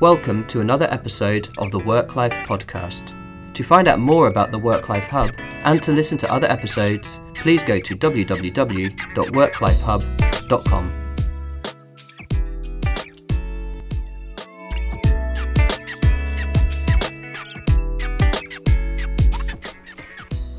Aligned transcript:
Welcome 0.00 0.46
to 0.46 0.62
another 0.62 0.86
episode 0.90 1.50
of 1.58 1.70
the 1.70 1.78
Work 1.78 2.16
Life 2.16 2.32
Podcast. 2.32 3.12
To 3.52 3.62
find 3.62 3.86
out 3.86 3.98
more 3.98 4.28
about 4.28 4.50
the 4.50 4.58
Work 4.58 4.88
Life 4.88 5.08
Hub 5.08 5.34
and 5.64 5.82
to 5.82 5.92
listen 5.92 6.16
to 6.16 6.32
other 6.32 6.46
episodes, 6.46 7.20
please 7.34 7.62
go 7.62 7.78
to 7.78 7.94
www.worklifehub.com. 7.94 10.92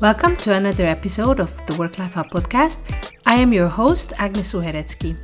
Welcome 0.00 0.36
to 0.36 0.52
another 0.52 0.86
episode 0.86 1.40
of 1.40 1.66
the 1.66 1.74
Work 1.74 1.98
Life 1.98 2.14
Hub 2.14 2.30
podcast. 2.30 2.84
I 3.26 3.40
am 3.40 3.52
your 3.52 3.66
host, 3.66 4.12
Agnes 4.18 4.52
Uhereczky. 4.52 5.16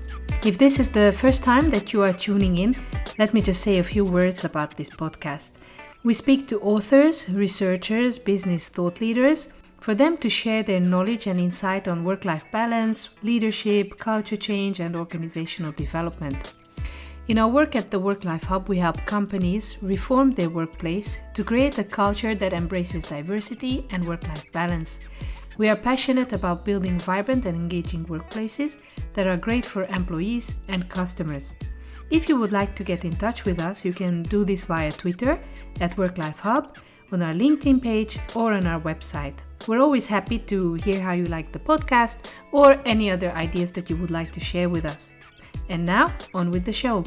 If 0.45 0.59
this 0.59 0.81
is 0.81 0.91
the 0.91 1.15
first 1.17 1.45
time 1.45 1.71
that 1.71 1.93
you 1.93 2.03
are 2.03 2.13
tuning 2.13 2.59
in, 2.59 2.75
let 3.19 3.35
me 3.35 3.43
just 3.43 3.63
say 3.63 3.79
a 3.79 3.83
few 3.83 4.05
words 4.05 4.45
about 4.45 4.77
this 4.77 4.91
podcast. 4.91 5.59
We 6.05 6.15
speak 6.15 6.47
to 6.49 6.61
authors, 6.61 7.29
researchers, 7.29 8.17
business 8.17 8.69
thought 8.69 9.01
leaders 9.01 9.49
for 9.81 9.95
them 9.95 10.17
to 10.19 10.31
share 10.31 10.63
their 10.63 10.79
knowledge 10.79 11.27
and 11.27 11.41
insight 11.41 11.89
on 11.89 12.05
work 12.05 12.25
life 12.25 12.45
balance, 12.53 13.09
leadership, 13.25 13.99
culture 13.99 14.37
change, 14.37 14.79
and 14.79 14.95
organizational 14.95 15.73
development. 15.73 16.55
In 17.27 17.39
our 17.39 17.49
work 17.49 17.75
at 17.75 17.91
the 17.91 17.99
Work 17.99 18.25
Life 18.25 18.45
Hub, 18.45 18.69
we 18.69 18.79
help 18.79 19.05
companies 19.05 19.77
reform 19.83 20.33
their 20.33 20.49
workplace 20.49 21.21
to 21.35 21.45
create 21.45 21.77
a 21.79 21.85
culture 21.85 22.37
that 22.37 22.53
embraces 22.53 23.03
diversity 23.03 23.85
and 23.91 24.07
work 24.07 24.27
life 24.29 24.51
balance. 24.53 25.01
We 25.59 25.69
are 25.69 25.77
passionate 25.77 26.33
about 26.33 26.65
building 26.65 27.01
vibrant 27.01 27.45
and 27.45 27.57
engaging 27.57 28.07
workplaces 28.07 28.79
that 29.15 29.27
are 29.27 29.37
great 29.37 29.67
for 29.67 29.83
employees 29.85 30.55
and 30.69 30.89
customers. 30.89 31.57
If 32.11 32.27
you 32.27 32.39
would 32.39 32.53
like 32.53 32.75
to 32.77 32.85
get 32.85 33.05
in 33.05 33.15
touch 33.17 33.45
with 33.45 33.61
us, 33.61 33.85
you 33.85 33.93
can 33.93 34.23
do 34.23 34.43
this 34.43 34.65
via 34.65 34.91
Twitter 34.91 35.39
at 35.83 35.95
Work 35.99 36.17
Life 36.17 36.41
Hub, 36.41 36.75
on 37.13 37.21
our 37.21 37.35
LinkedIn 37.35 37.83
page, 37.83 38.19
or 38.35 38.55
on 38.55 38.67
our 38.67 38.81
website. 38.81 39.35
We're 39.67 39.81
always 39.81 40.07
happy 40.07 40.39
to 40.39 40.73
hear 40.73 41.03
how 41.03 41.13
you 41.13 41.27
like 41.27 41.53
the 41.53 41.59
podcast 41.59 42.31
or 42.51 42.81
any 42.87 43.11
other 43.11 43.31
ideas 43.33 43.73
that 43.73 43.91
you 43.91 43.97
would 43.99 44.11
like 44.11 44.33
to 44.33 44.41
share 44.41 44.71
with 44.71 44.87
us. 44.87 45.13
And 45.69 45.85
now, 45.85 46.15
on 46.33 46.51
with 46.51 46.65
the 46.65 46.73
show. 46.73 47.05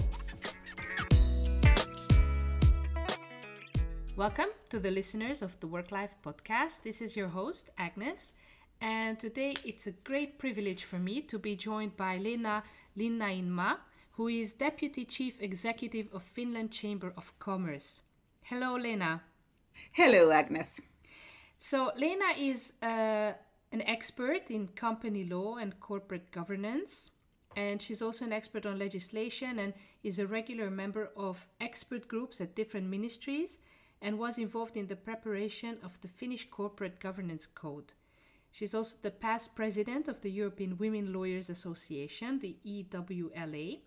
Welcome 4.15 4.49
to 4.69 4.79
the 4.79 4.91
listeners 4.91 5.41
of 5.41 5.59
the 5.61 5.67
Work 5.67 5.91
Life 5.91 6.13
podcast. 6.23 6.83
This 6.83 7.01
is 7.01 7.15
your 7.15 7.29
host, 7.29 7.71
Agnes. 7.79 8.33
And 8.81 9.19
today 9.19 9.55
it's 9.65 9.87
a 9.87 9.93
great 10.03 10.37
privilege 10.37 10.83
for 10.83 10.99
me 10.99 11.21
to 11.23 11.39
be 11.39 11.55
joined 11.55 11.97
by 11.97 12.17
Leena 12.17 12.61
Linnainmaa, 12.95 13.77
who 14.11 14.27
is 14.27 14.53
Deputy 14.53 15.05
Chief 15.05 15.41
Executive 15.41 16.07
of 16.13 16.23
Finland 16.23 16.71
Chamber 16.71 17.13
of 17.17 17.37
Commerce. 17.39 18.01
Hello, 18.43 18.75
Leena. 18.75 19.21
Hello, 19.93 20.31
Agnes. 20.31 20.81
So, 21.57 21.91
Leena 21.95 22.33
is 22.37 22.73
uh, 22.81 23.33
an 23.71 23.81
expert 23.85 24.49
in 24.49 24.67
company 24.69 25.23
law 25.23 25.55
and 25.55 25.79
corporate 25.79 26.31
governance 26.31 27.11
and 27.55 27.81
she's 27.81 28.01
also 28.01 28.25
an 28.25 28.33
expert 28.33 28.65
on 28.65 28.79
legislation 28.79 29.59
and 29.59 29.73
is 30.03 30.19
a 30.19 30.27
regular 30.27 30.69
member 30.69 31.09
of 31.15 31.49
expert 31.59 32.07
groups 32.07 32.39
at 32.39 32.55
different 32.55 32.87
ministries 32.87 33.59
and 34.01 34.17
was 34.17 34.37
involved 34.37 34.77
in 34.77 34.87
the 34.87 34.95
preparation 34.95 35.77
of 35.83 35.99
the 36.01 36.07
Finnish 36.07 36.49
Corporate 36.49 36.99
Governance 36.99 37.45
Code. 37.45 37.93
She's 38.49 38.73
also 38.73 38.95
the 39.01 39.11
past 39.11 39.55
president 39.55 40.07
of 40.07 40.21
the 40.21 40.31
European 40.31 40.77
Women 40.77 41.13
Lawyers 41.13 41.49
Association, 41.49 42.39
the 42.39 42.57
EWLA, 42.65 43.79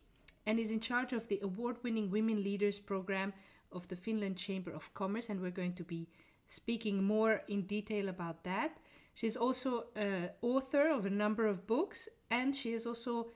and 0.46 0.58
is 0.58 0.70
in 0.70 0.80
charge 0.80 1.12
of 1.12 1.28
the 1.28 1.40
award 1.42 1.76
winning 1.82 2.10
Women 2.10 2.42
Leaders 2.42 2.78
program 2.78 3.32
of 3.72 3.88
the 3.88 3.96
Finland 3.96 4.36
Chamber 4.36 4.72
of 4.72 4.92
Commerce, 4.94 5.28
and 5.28 5.40
we're 5.40 5.50
going 5.50 5.74
to 5.74 5.84
be 5.84 6.08
speaking 6.48 7.02
more 7.02 7.42
in 7.48 7.62
detail 7.62 8.08
about 8.08 8.44
that. 8.44 8.78
She's 9.14 9.36
also 9.36 9.86
an 9.96 10.30
author 10.42 10.90
of 10.90 11.06
a 11.06 11.10
number 11.10 11.46
of 11.46 11.66
books, 11.66 12.08
and 12.30 12.54
she 12.54 12.72
has 12.72 12.86
also 12.86 13.30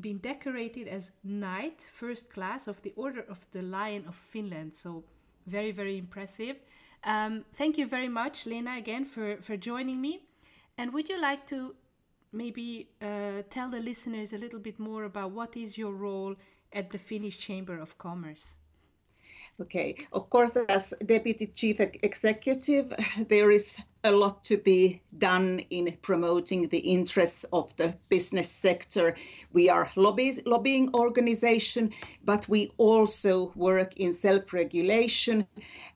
been 0.00 0.18
decorated 0.18 0.88
as 0.88 1.12
Knight 1.24 1.80
First 1.80 2.30
Class 2.30 2.68
of 2.68 2.80
the 2.82 2.92
Order 2.96 3.24
of 3.28 3.46
the 3.52 3.62
Lion 3.62 4.04
of 4.06 4.14
Finland. 4.14 4.74
So, 4.74 5.04
very, 5.46 5.72
very 5.72 5.98
impressive. 5.98 6.56
Um, 7.04 7.44
thank 7.54 7.78
you 7.78 7.86
very 7.86 8.08
much, 8.08 8.46
Leena, 8.46 8.76
again 8.76 9.04
for, 9.04 9.36
for 9.40 9.56
joining 9.56 10.00
me. 10.00 10.26
And 10.76 10.92
would 10.92 11.08
you 11.08 11.20
like 11.20 11.46
to 11.46 11.74
maybe 12.32 12.88
uh, 13.02 13.42
tell 13.50 13.68
the 13.70 13.80
listeners 13.80 14.32
a 14.32 14.38
little 14.38 14.60
bit 14.60 14.78
more 14.78 15.04
about 15.04 15.32
what 15.32 15.56
is 15.56 15.76
your 15.78 15.92
role 15.92 16.36
at 16.72 16.90
the 16.90 16.98
Finnish 16.98 17.38
Chamber 17.38 17.78
of 17.78 17.98
Commerce? 17.98 18.56
Okay, 19.60 19.94
of 20.12 20.30
course, 20.30 20.56
as 20.56 20.94
Deputy 21.04 21.46
Chief 21.46 21.80
Executive, 21.80 22.94
there 23.28 23.50
is 23.50 23.76
a 24.04 24.10
lot 24.10 24.42
to 24.44 24.56
be 24.56 25.02
done 25.18 25.60
in 25.68 25.98
promoting 26.00 26.68
the 26.68 26.78
interests 26.78 27.44
of 27.52 27.76
the 27.76 27.94
business 28.08 28.48
sector. 28.48 29.14
We 29.52 29.68
are 29.68 29.90
lobby, 29.96 30.40
lobbying 30.46 30.94
organization, 30.94 31.92
but 32.24 32.48
we 32.48 32.70
also 32.78 33.52
work 33.54 33.98
in 33.98 34.14
self-regulation, 34.14 35.46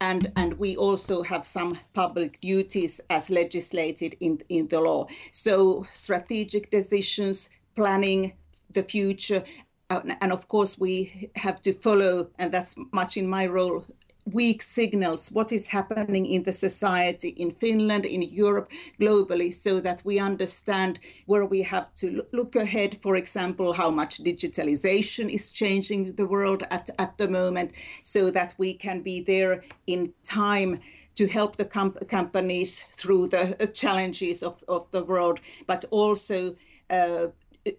and 0.01 0.31
and 0.37 0.59
we 0.59 0.77
also 0.77 1.23
have 1.23 1.47
some 1.47 1.79
public 1.95 2.39
duties 2.43 3.01
as 3.09 3.31
legislated 3.31 4.15
in 4.21 4.43
in 4.51 4.69
the 4.69 4.81
law. 4.81 5.07
So 5.33 5.87
strategic 5.91 6.71
decisions, 6.71 7.49
planning 7.75 8.35
the 8.75 8.83
future 8.83 9.45
and 9.91 10.33
of 10.33 10.49
course 10.49 10.79
we 10.79 11.31
have 11.37 11.61
to 11.63 11.73
follow 11.73 12.29
and 12.39 12.53
that's 12.53 12.75
much 12.93 13.17
in 13.17 13.29
my 13.29 13.47
role 13.47 13.85
weak 14.33 14.63
signals 14.63 15.31
what 15.31 15.53
is 15.53 15.67
happening 15.67 16.25
in 16.25 16.43
the 16.45 16.53
society 16.53 17.29
in 17.29 17.51
Finland 17.51 18.07
in 18.07 18.23
Europe 18.23 18.71
globally 18.99 19.53
so 19.53 19.81
that 19.81 20.01
we 20.05 20.19
understand 20.19 20.99
where 21.27 21.45
we 21.45 21.63
have 21.63 21.93
to 21.95 22.25
look 22.33 22.57
ahead 22.57 22.97
for 23.03 23.17
example 23.17 23.75
how 23.75 23.91
much 23.91 24.23
digitalization 24.25 25.29
is 25.29 25.51
changing 25.51 26.15
the 26.15 26.27
world 26.27 26.63
at, 26.71 26.89
at 26.99 27.19
the 27.19 27.29
moment 27.29 27.73
so 28.03 28.31
that 28.31 28.55
we 28.57 28.73
can 28.73 29.03
be 29.03 29.21
there 29.21 29.63
in 29.87 30.11
time 30.23 30.81
to 31.15 31.27
help 31.27 31.57
the 31.57 31.65
com- 31.65 31.99
companies 32.09 32.85
through 32.97 33.29
the 33.29 33.71
challenges 33.75 34.43
of, 34.43 34.65
of 34.69 34.91
the 34.91 35.05
world 35.05 35.39
but 35.67 35.85
also 35.91 36.57
uh, 36.89 37.27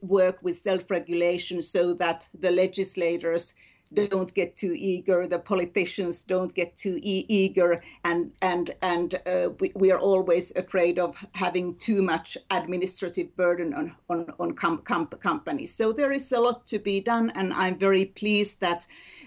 work 0.02 0.38
with 0.42 0.58
self-regulation 0.58 1.62
so 1.62 1.94
that 1.94 2.28
the 2.40 2.52
legislators 2.52 3.54
don't 3.94 4.34
get 4.34 4.56
too 4.56 4.74
eager 4.76 5.28
the 5.28 5.40
politicians 5.40 6.24
don't 6.24 6.54
get 6.54 6.76
too 6.76 7.00
e- 7.02 7.26
eager 7.30 7.82
and 8.04 8.32
and 8.42 8.76
and 8.82 9.16
uh, 9.26 9.50
we, 9.60 9.72
we 9.76 9.92
are 9.92 10.00
always 10.00 10.52
afraid 10.56 11.00
of 11.00 11.16
having 11.34 11.76
too 11.76 12.02
much 12.02 12.38
administrative 12.52 13.36
burden 13.38 13.74
on 13.74 13.96
on, 14.10 14.26
on 14.40 14.54
com- 14.54 14.80
com- 14.80 15.08
companies. 15.08 15.74
So 15.74 15.94
there 15.94 16.12
is 16.12 16.32
a 16.32 16.42
lot 16.42 16.66
to 16.68 16.80
be 16.80 17.00
done 17.00 17.32
and 17.36 17.54
i'm 17.54 17.78
very 17.78 18.06
pleased 18.06 18.60
that 18.60 18.86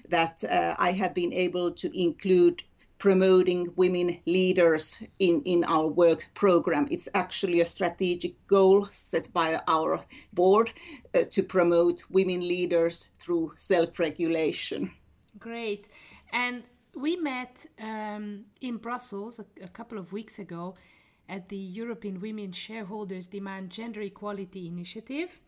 that 0.08 0.42
uh, 0.44 0.74
i 0.78 0.92
have 0.92 1.14
been 1.14 1.32
able 1.32 1.70
to 1.70 1.88
include 1.98 2.62
promoting 2.98 3.72
women 3.76 4.18
leaders 4.26 5.00
in, 5.18 5.40
in 5.42 5.64
our 5.64 5.86
work 5.86 6.28
program. 6.34 6.88
It's 6.90 7.08
actually 7.14 7.60
a 7.60 7.64
strategic 7.64 8.46
goal 8.46 8.86
set 8.90 9.32
by 9.32 9.60
our 9.68 10.04
board 10.32 10.72
uh, 11.14 11.22
to 11.30 11.42
promote 11.42 12.02
women 12.10 12.40
leaders 12.40 13.06
through 13.18 13.52
self 13.56 13.98
regulation. 13.98 14.90
Great. 15.38 15.86
And 16.32 16.64
we 16.94 17.16
met 17.16 17.66
um, 17.80 18.44
in 18.60 18.76
Brussels 18.76 19.38
a, 19.38 19.46
a, 19.62 19.68
couple 19.68 19.98
of 19.98 20.12
weeks 20.12 20.38
ago 20.38 20.74
at 21.28 21.48
the 21.48 21.56
European 21.56 22.20
Women 22.20 22.52
Shareholders 22.52 23.28
Demand 23.28 23.70
Gender 23.70 24.00
Equality 24.00 24.66
Initiative. 24.66 25.40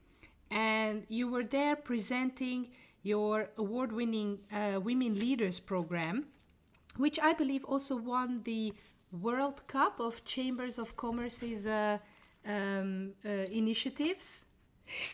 And 0.50 1.04
you 1.08 1.28
were 1.28 1.44
there 1.44 1.74
presenting 1.74 2.68
your 3.02 3.50
award 3.56 3.92
winning 3.92 4.38
uh, 4.52 4.78
Women 4.80 5.18
Leaders 5.18 5.58
program 5.58 6.26
which 7.00 7.18
I 7.18 7.32
believe 7.32 7.64
also 7.64 7.96
won 7.96 8.42
the 8.44 8.72
World 9.12 9.66
Cup 9.66 10.00
of 10.00 10.24
Chambers 10.24 10.78
of 10.78 10.96
Commerce's 10.96 11.66
uh, 11.66 11.98
um, 12.46 13.12
uh, 13.24 13.28
initiatives. 13.50 14.46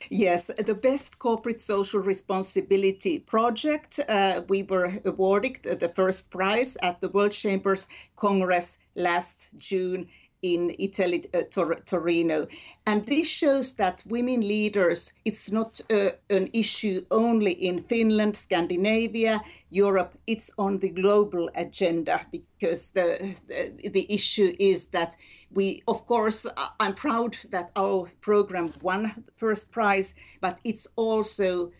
Yes, 0.09 0.51
the 0.57 0.75
best 0.75 1.19
corporate 1.19 1.61
social 1.61 2.01
responsibility 2.01 3.19
project. 3.19 4.01
Uh, 4.09 4.41
we 4.49 4.63
were 4.63 4.95
awarded 5.05 5.63
the 5.63 5.89
first 5.89 6.31
prize 6.31 6.79
at 6.83 7.01
the 7.01 7.11
World 7.11 7.33
Chambers 7.33 7.87
Congress 8.17 8.79
last 8.95 9.49
June 9.59 10.09
in 10.43 10.75
Italy, 10.79 11.25
uh, 11.35 11.43
Tor- 11.51 11.81
Torino. 11.87 12.47
And 12.87 13.07
this 13.07 13.29
shows 13.29 13.75
that 13.75 14.03
women 14.07 14.41
leaders, 14.41 15.13
it's 15.25 15.51
not 15.51 15.81
uh, 15.91 16.11
an 16.31 16.49
issue 16.53 17.03
only 17.11 17.53
in 17.53 17.83
Finland, 17.83 18.37
Scandinavia, 18.37 19.43
Europe, 19.71 20.19
it's 20.27 20.51
on 20.59 20.79
the 20.79 20.91
global 20.91 21.51
agenda 21.55 22.27
because 22.31 22.91
the, 22.93 23.37
the, 23.49 23.89
the 23.89 24.07
issue 24.13 24.55
is 24.59 24.87
that 24.87 25.17
we, 25.51 25.83
of 25.89 26.07
course, 26.07 26.47
I'm 26.81 26.95
proud 26.95 27.37
that 27.51 27.71
our 27.77 28.11
program 28.21 28.73
won 28.83 29.25
first 29.35 29.73
prize, 29.73 30.15
but 30.41 30.61
it's 30.65 30.87
also 30.97 31.73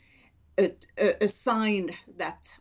a, 0.59 0.73
a 0.99 1.29
sign 1.29 1.91
that 2.17 2.59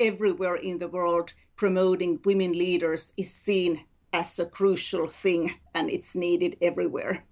everywhere 0.00 0.54
in 0.54 0.78
the 0.78 0.88
world 0.88 1.32
promoting 1.56 2.20
women 2.24 2.52
leaders 2.52 3.12
is 3.16 3.32
seen 3.32 3.84
as 4.12 4.38
a 4.38 4.46
crucial 4.46 5.08
thing 5.08 5.54
and 5.74 5.90
it's 5.90 6.14
needed 6.14 6.56
everywhere. 6.60 7.24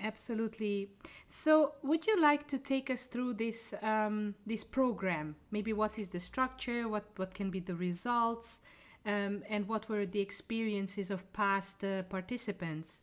Absolutely. 0.00 0.90
So, 1.26 1.74
would 1.82 2.06
you 2.06 2.20
like 2.20 2.46
to 2.48 2.58
take 2.58 2.90
us 2.90 3.06
through 3.06 3.34
this 3.34 3.74
um, 3.82 4.34
this 4.44 4.64
program? 4.64 5.36
Maybe 5.50 5.72
what 5.72 5.98
is 5.98 6.08
the 6.08 6.20
structure? 6.20 6.88
What 6.88 7.04
what 7.16 7.32
can 7.32 7.50
be 7.50 7.60
the 7.60 7.74
results? 7.74 8.60
Um, 9.06 9.42
and 9.48 9.68
what 9.68 9.88
were 9.88 10.06
the 10.06 10.20
experiences 10.20 11.10
of 11.10 11.30
past 11.32 11.84
uh, 11.84 12.02
participants? 12.04 13.02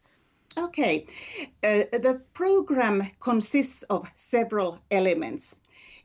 Okay, 0.57 1.05
uh, 1.63 1.83
the 1.93 2.21
program 2.33 3.07
consists 3.19 3.83
of 3.83 4.09
several 4.13 4.79
elements. 4.89 5.55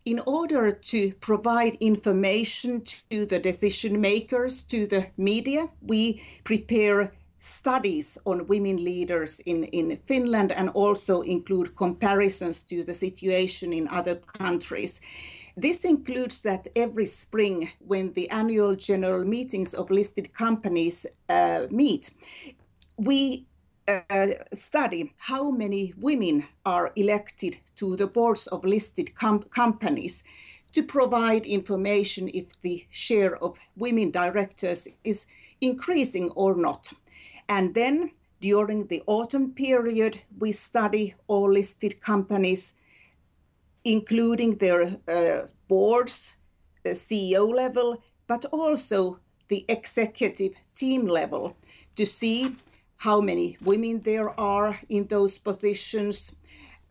In 0.07 0.21
order 0.25 0.71
to 0.71 1.13
provide 1.15 1.75
information 1.81 2.83
to 3.11 3.27
the 3.27 3.41
decision 3.41 4.01
makers, 4.01 4.63
to 4.67 4.87
the 4.87 5.09
media, 5.17 5.69
we 5.83 6.23
prepare 6.45 7.13
studies 7.41 8.17
on 8.25 8.47
women 8.47 8.77
leaders 8.77 9.41
in, 9.41 9.65
in 9.65 9.97
Finland 9.97 10.53
and 10.53 10.69
also 10.69 11.23
include 11.23 11.75
comparisons 11.75 12.63
to 12.63 12.85
the 12.85 12.95
situation 12.95 13.73
in 13.73 13.89
other 13.89 14.15
countries. 14.15 15.01
This 15.57 15.85
includes 15.85 16.41
that 16.43 16.69
every 16.77 17.07
spring, 17.07 17.71
when 17.81 18.13
the 18.13 18.31
annual 18.31 18.77
general 18.77 19.25
meetings 19.25 19.75
of 19.75 19.91
listed 19.91 20.33
companies 20.33 21.05
uh, 21.29 21.67
meet, 21.71 22.13
we 22.97 23.47
uh, 23.89 24.27
study 24.53 25.13
how 25.17 25.51
many 25.51 25.93
women 25.97 26.45
are 26.65 26.93
elected 26.97 27.59
to 27.77 27.97
the 27.97 28.07
boards 28.07 28.47
of 28.49 28.65
listed 28.65 29.15
com- 29.15 29.43
companies 29.45 30.25
to 30.73 30.83
provide 30.83 31.47
information 31.47 32.29
if 32.35 32.61
the 32.61 32.87
share 32.91 33.37
of 33.43 33.59
women 33.77 34.11
directors 34.11 34.89
is 35.05 35.27
increasing 35.61 36.31
or 36.31 36.55
not. 36.55 36.93
And 37.49 37.75
then 37.75 38.11
during 38.41 38.87
the 38.89 39.03
autumn 39.07 39.53
period, 39.53 40.21
we 40.39 40.53
study 40.53 41.15
all 41.27 41.51
listed 41.51 42.01
companies, 42.01 42.75
including 43.85 44.57
their 44.57 44.83
uh, 45.09 45.47
boards, 45.69 46.37
the 46.83 46.91
CEO 46.91 47.55
level, 47.55 48.03
but 48.27 48.45
also 48.47 49.19
the 49.49 49.65
executive 49.69 50.53
team 50.75 51.07
level 51.07 51.57
to 51.95 52.05
see 52.05 52.55
how 52.99 53.21
many 53.21 53.57
women 53.63 54.01
there 54.01 54.39
are 54.39 54.81
in 54.89 55.07
those 55.07 55.39
positions, 55.39 56.35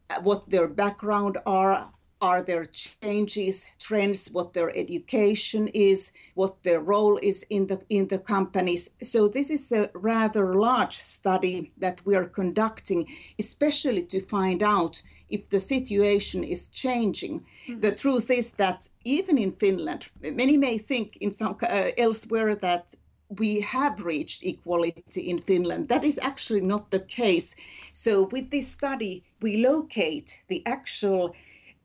uh, 0.10 0.22
what 0.22 0.50
their 0.50 0.68
background 0.68 1.38
are, 1.46 1.92
are 2.22 2.42
there 2.42 2.66
changes, 2.66 3.66
trends, 3.80 4.30
what 4.32 4.54
their 4.54 4.76
education 4.76 5.68
is, 5.70 6.12
what 6.34 6.64
their 6.64 6.80
role 6.80 7.20
is 7.22 7.46
in 7.50 7.68
the 7.68 7.82
in 7.90 8.08
the 8.08 8.20
companies. 8.20 8.90
So 9.02 9.28
this 9.28 9.50
is 9.50 9.72
a 9.72 9.90
rather 9.94 10.56
large 10.56 10.98
study 10.98 11.72
that 11.78 12.02
we 12.06 12.16
are 12.16 12.26
conducting, 12.26 13.08
especially 13.38 14.04
to 14.04 14.22
find 14.22 14.64
out 14.64 15.02
if 15.30 15.50
the 15.50 15.60
situation 15.60 16.44
is 16.44 16.70
changing. 16.70 17.46
Mm-hmm. 17.68 17.82
The 17.82 17.92
truth 17.92 18.30
is 18.30 18.54
that 18.54 18.90
even 19.04 19.38
in 19.38 19.52
Finland, 19.52 20.06
many 20.22 20.58
may 20.58 20.78
think 20.78 21.18
in 21.18 21.32
some 21.32 21.58
uh, 21.62 21.92
elsewhere 21.98 22.56
that 22.56 22.94
we 23.30 23.62
have 23.62 24.04
reached 24.04 24.44
equality 24.44 25.30
in 25.30 25.40
Finland. 25.40 25.88
That 25.90 26.04
is 26.04 26.20
actually 26.22 26.62
not 26.62 26.92
the 26.92 27.00
case. 27.00 27.56
So, 27.94 28.24
with 28.32 28.50
this 28.52 28.68
study, 28.68 29.24
we 29.42 29.58
locate 29.58 30.44
the 30.48 30.62
actual 30.66 31.36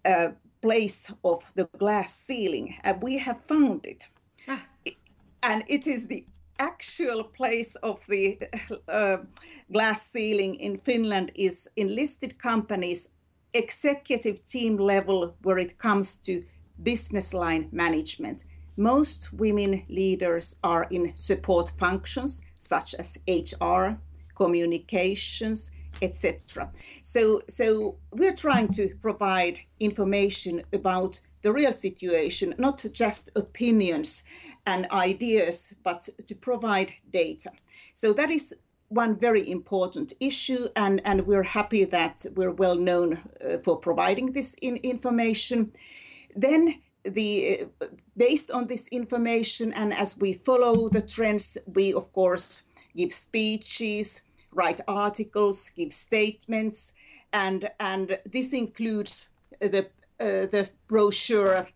uh, 0.04 0.28
place 0.60 1.10
of 1.24 1.44
the 1.54 1.68
glass 1.78 2.14
ceiling, 2.14 2.76
and 2.84 3.02
we 3.02 3.18
have 3.18 3.40
found 3.46 3.86
it. 3.86 4.08
Ah. 4.48 4.62
And 5.42 5.64
it 5.68 5.86
is 5.86 6.06
the 6.06 6.24
actual 6.58 7.24
place 7.24 7.74
of 7.76 8.06
the 8.06 8.38
uh, 8.88 9.18
glass 9.72 10.10
ceiling 10.10 10.56
in 10.56 10.76
Finland 10.76 11.32
is 11.34 11.68
in 11.76 11.94
listed 11.94 12.38
companies 12.38 13.08
executive 13.54 14.44
team 14.44 14.76
level 14.76 15.34
where 15.42 15.58
it 15.58 15.78
comes 15.78 16.16
to 16.18 16.44
business 16.82 17.34
line 17.34 17.68
management. 17.72 18.44
Most 18.76 19.32
women 19.32 19.84
leaders 19.88 20.56
are 20.62 20.86
in 20.90 21.14
support 21.14 21.72
functions 21.78 22.42
such 22.58 22.94
as 22.94 23.18
HR, 23.28 23.98
communications, 24.34 25.70
etc. 26.02 26.70
So, 27.02 27.40
so 27.48 27.96
we're 28.12 28.34
trying 28.34 28.68
to 28.68 28.94
provide 29.00 29.60
information 29.80 30.62
about 30.72 31.20
the 31.42 31.52
real 31.52 31.72
situation, 31.72 32.54
not 32.58 32.84
just 32.92 33.30
opinions 33.34 34.22
and 34.66 34.86
ideas, 34.90 35.74
but 35.82 36.08
to 36.26 36.34
provide 36.34 36.92
data. 37.10 37.50
So 37.94 38.12
that 38.12 38.30
is 38.30 38.54
one 38.88 39.16
very 39.16 39.48
important 39.48 40.12
issue, 40.20 40.68
and, 40.76 41.00
and 41.04 41.26
we're 41.26 41.44
happy 41.44 41.84
that 41.84 42.26
we're 42.34 42.50
well 42.50 42.76
known 42.76 43.20
uh, 43.44 43.58
for 43.64 43.78
providing 43.78 44.32
this 44.32 44.54
in 44.60 44.76
information. 44.78 45.72
Then 46.34 46.82
the 47.04 47.66
based 48.16 48.50
on 48.50 48.66
this 48.66 48.88
information 48.88 49.72
and 49.72 49.92
as 49.94 50.16
we 50.18 50.34
follow 50.34 50.88
the 50.88 51.02
trends, 51.02 51.56
we 51.74 51.92
of 51.94 52.12
course 52.12 52.62
give 52.96 53.12
speeches, 53.12 54.22
write 54.52 54.80
articles, 54.88 55.70
give 55.70 55.92
statements, 55.92 56.92
and 57.32 57.70
and 57.80 58.18
this 58.24 58.52
includes 58.52 59.28
the 59.60 59.86
uh, 60.20 60.46
the 60.46 60.68
brochure 60.88 61.66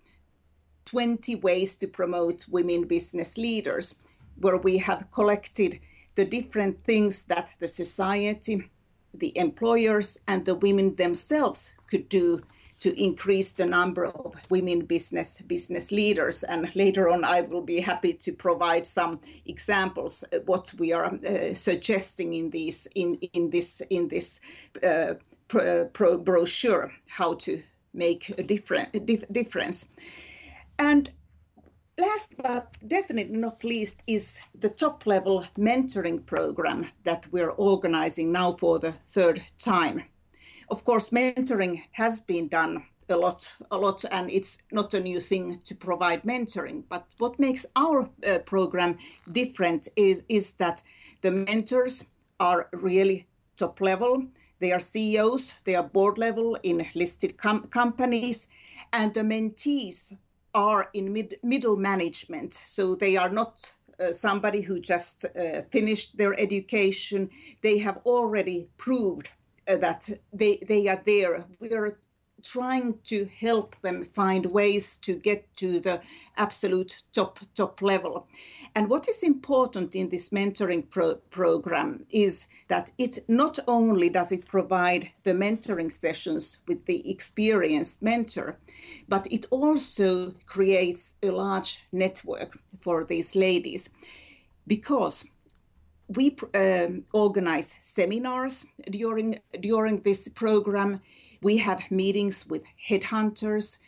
20 0.85 1.37
ways 1.37 1.77
to 1.77 1.89
promote 1.89 2.47
women 2.49 2.85
business 2.85 3.39
leaders 3.39 3.95
where 4.37 4.59
we 4.59 4.77
have 4.79 5.11
collected 5.11 5.81
the 6.15 6.25
different 6.25 6.79
things 6.83 7.23
that 7.25 7.51
the 7.59 7.69
society 7.69 8.71
the 9.15 9.37
employers 9.39 10.19
and 10.27 10.45
the 10.45 10.55
women 10.57 10.95
themselves 10.97 11.73
could 11.87 12.09
do 12.09 12.43
to 12.85 13.03
increase 13.03 13.53
the 13.53 13.65
number 13.65 14.05
of 14.05 14.35
women 14.51 14.85
business 14.85 15.41
business 15.47 15.91
leaders. 15.91 16.45
And 16.45 16.71
later 16.77 17.09
on, 17.09 17.25
I 17.25 17.41
will 17.41 17.63
be 17.63 17.81
happy 17.81 18.13
to 18.13 18.33
provide 18.33 18.87
some 18.87 19.21
examples 19.47 20.23
uh, 20.25 20.41
what 20.45 20.75
we 20.79 20.93
are 20.93 21.07
uh, 21.07 21.55
suggesting 21.55 22.35
in 22.35 22.51
these 22.51 22.89
in 22.95 23.15
in 23.33 23.51
this 23.51 23.83
in 23.89 24.09
this 24.09 24.41
uh, 24.83 25.15
pro, 25.49 25.87
pro 25.87 26.19
brochure 26.19 26.93
how 27.07 27.35
to 27.35 27.63
make 27.95 28.39
a 28.39 28.43
different 28.43 29.07
dif- 29.07 29.33
difference. 29.33 29.89
And 30.79 31.11
last 31.99 32.35
but 32.37 32.77
definitely 32.87 33.39
not 33.39 33.65
least 33.65 34.03
is 34.07 34.41
the 34.61 34.69
top 34.69 35.07
level 35.07 35.47
mentoring 35.57 36.27
program 36.27 36.91
that 37.05 37.29
we're 37.33 37.57
organizing 37.57 38.33
now 38.33 38.57
for 38.59 38.79
the 38.79 38.93
third 39.07 39.43
time 39.57 40.03
of 40.75 40.83
course, 40.83 41.11
mentoring 41.11 41.83
has 41.93 42.19
been 42.19 42.49
done 42.49 42.83
a 43.09 43.17
lot, 43.17 43.55
a 43.71 43.77
lot, 43.77 44.05
and 44.11 44.29
it's 44.29 44.59
not 44.73 44.93
a 44.93 44.99
new 44.99 45.21
thing 45.21 45.57
to 45.65 45.75
provide 45.75 46.25
mentoring. 46.25 46.83
But 46.89 47.05
what 47.19 47.39
makes 47.39 47.65
our 47.77 48.11
uh, 48.27 48.39
program 48.41 48.99
different 49.31 49.89
is 49.95 50.25
is 50.29 50.55
that 50.55 50.83
the 51.21 51.31
mentors 51.31 52.05
are 52.41 52.69
really 52.73 53.27
top 53.57 53.81
level. 53.81 54.27
They 54.59 54.73
are 54.73 54.81
CEOs, 54.81 55.55
they 55.65 55.77
are 55.77 55.91
board 55.93 56.19
level 56.19 56.59
in 56.63 56.87
listed 56.95 57.37
com- 57.37 57.69
companies, 57.69 58.49
and 58.93 59.15
the 59.15 59.23
mentees 59.23 60.17
are 60.55 60.89
in 60.93 61.13
mid- 61.13 61.39
middle 61.43 61.77
management. 61.77 62.55
So 62.55 62.97
they 62.97 63.17
are 63.17 63.31
not 63.31 63.75
uh, 64.01 64.11
somebody 64.11 64.61
who 64.61 64.81
just 64.81 65.25
uh, 65.25 65.63
finished 65.71 66.17
their 66.17 66.35
education. 66.41 67.31
They 67.63 67.79
have 67.79 67.99
already 68.05 68.67
proved 68.77 69.31
Uh, 69.67 69.77
that 69.79 70.11
they 70.33 70.59
they 70.69 70.89
are 70.89 71.03
there. 71.07 71.45
We 71.59 71.73
are 71.73 71.99
trying 72.43 72.99
to 73.05 73.25
help 73.41 73.75
them 73.81 74.05
find 74.05 74.47
ways 74.47 74.99
to 74.99 75.17
get 75.17 75.57
to 75.57 75.81
the 75.81 76.01
absolute 76.37 77.03
top 77.15 77.39
top 77.55 77.81
level. 77.81 78.27
And 78.75 78.91
what 78.91 79.09
is 79.09 79.23
important 79.23 79.95
in 79.95 80.11
this 80.11 80.31
mentoring 80.31 80.91
pro- 80.91 81.17
program 81.31 82.05
is 82.11 82.47
that 82.69 82.91
it 82.99 83.19
not 83.29 83.59
only 83.67 84.11
does 84.11 84.33
it 84.33 84.47
provide 84.47 85.11
the 85.23 85.33
mentoring 85.33 85.91
sessions 85.91 86.59
with 86.69 86.85
the 86.85 87.11
experienced 87.11 88.03
mentor, 88.03 88.59
but 89.09 89.27
it 89.31 89.47
also 89.51 90.35
creates 90.47 91.15
a 91.23 91.31
large 91.31 91.81
network 91.93 92.59
for 92.79 93.05
these 93.05 93.35
ladies 93.35 93.89
because 94.67 95.25
we 96.09 96.37
um, 96.55 97.05
organize 97.13 97.77
seminars 97.81 98.65
during 98.91 99.39
during 99.61 100.01
this 100.01 100.29
program. 100.29 101.01
We 101.43 101.59
have 101.59 101.91
meetings 101.91 102.47
with 102.47 102.65
headhunters. 102.89 103.79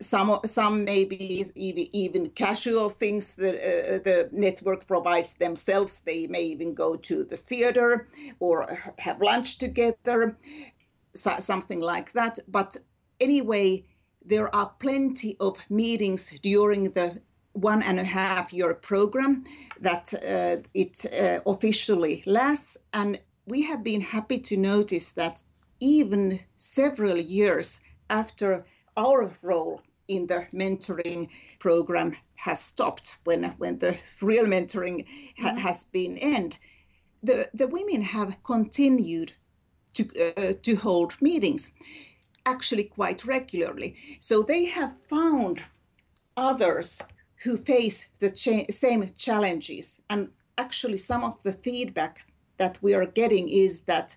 Some 0.00 0.38
some 0.44 0.84
maybe 0.84 1.50
even, 1.54 1.88
even 1.92 2.30
casual 2.30 2.90
things 2.90 3.34
that 3.34 3.54
uh, 3.56 3.98
the 4.04 4.28
network 4.32 4.86
provides 4.86 5.34
themselves. 5.34 6.00
They 6.00 6.26
may 6.26 6.42
even 6.42 6.74
go 6.74 6.96
to 6.96 7.24
the 7.24 7.36
theater 7.36 8.08
or 8.38 8.78
have 8.98 9.20
lunch 9.20 9.58
together, 9.58 10.36
so, 11.14 11.36
something 11.40 11.80
like 11.80 12.12
that. 12.12 12.38
But 12.46 12.76
anyway, 13.20 13.84
there 14.24 14.54
are 14.54 14.72
plenty 14.78 15.36
of 15.40 15.58
meetings 15.68 16.32
during 16.42 16.92
the 16.92 17.20
one 17.60 17.82
and 17.82 17.98
a 17.98 18.04
half 18.04 18.52
year 18.52 18.74
program 18.74 19.44
that 19.80 20.12
uh, 20.14 20.62
it 20.74 21.04
uh, 21.06 21.40
officially 21.46 22.22
lasts. 22.26 22.76
And 22.92 23.20
we 23.46 23.62
have 23.62 23.82
been 23.82 24.00
happy 24.00 24.38
to 24.38 24.56
notice 24.56 25.12
that 25.12 25.42
even 25.80 26.40
several 26.56 27.16
years 27.16 27.80
after 28.10 28.64
our 28.96 29.32
role 29.42 29.80
in 30.08 30.26
the 30.26 30.46
mentoring 30.52 31.28
program 31.58 32.16
has 32.34 32.60
stopped, 32.60 33.16
when, 33.24 33.44
when 33.58 33.78
the 33.78 33.98
real 34.20 34.46
mentoring 34.46 35.04
ha- 35.38 35.50
mm-hmm. 35.50 35.58
has 35.58 35.84
been 35.92 36.16
end, 36.18 36.58
the, 37.22 37.48
the 37.52 37.66
women 37.66 38.02
have 38.02 38.36
continued 38.44 39.32
to, 39.94 40.04
uh, 40.36 40.52
to 40.62 40.76
hold 40.76 41.20
meetings 41.20 41.72
actually 42.46 42.84
quite 42.84 43.24
regularly. 43.24 43.96
So 44.20 44.42
they 44.42 44.66
have 44.66 44.96
found 45.08 45.64
others 46.36 47.02
who 47.42 47.56
face 47.56 48.06
the 48.18 48.30
cha- 48.30 48.70
same 48.70 49.08
challenges. 49.16 50.00
And 50.10 50.28
actually, 50.56 50.96
some 50.96 51.24
of 51.24 51.42
the 51.42 51.52
feedback 51.52 52.20
that 52.58 52.78
we 52.82 52.94
are 52.94 53.06
getting 53.06 53.48
is 53.48 53.80
that 53.82 54.16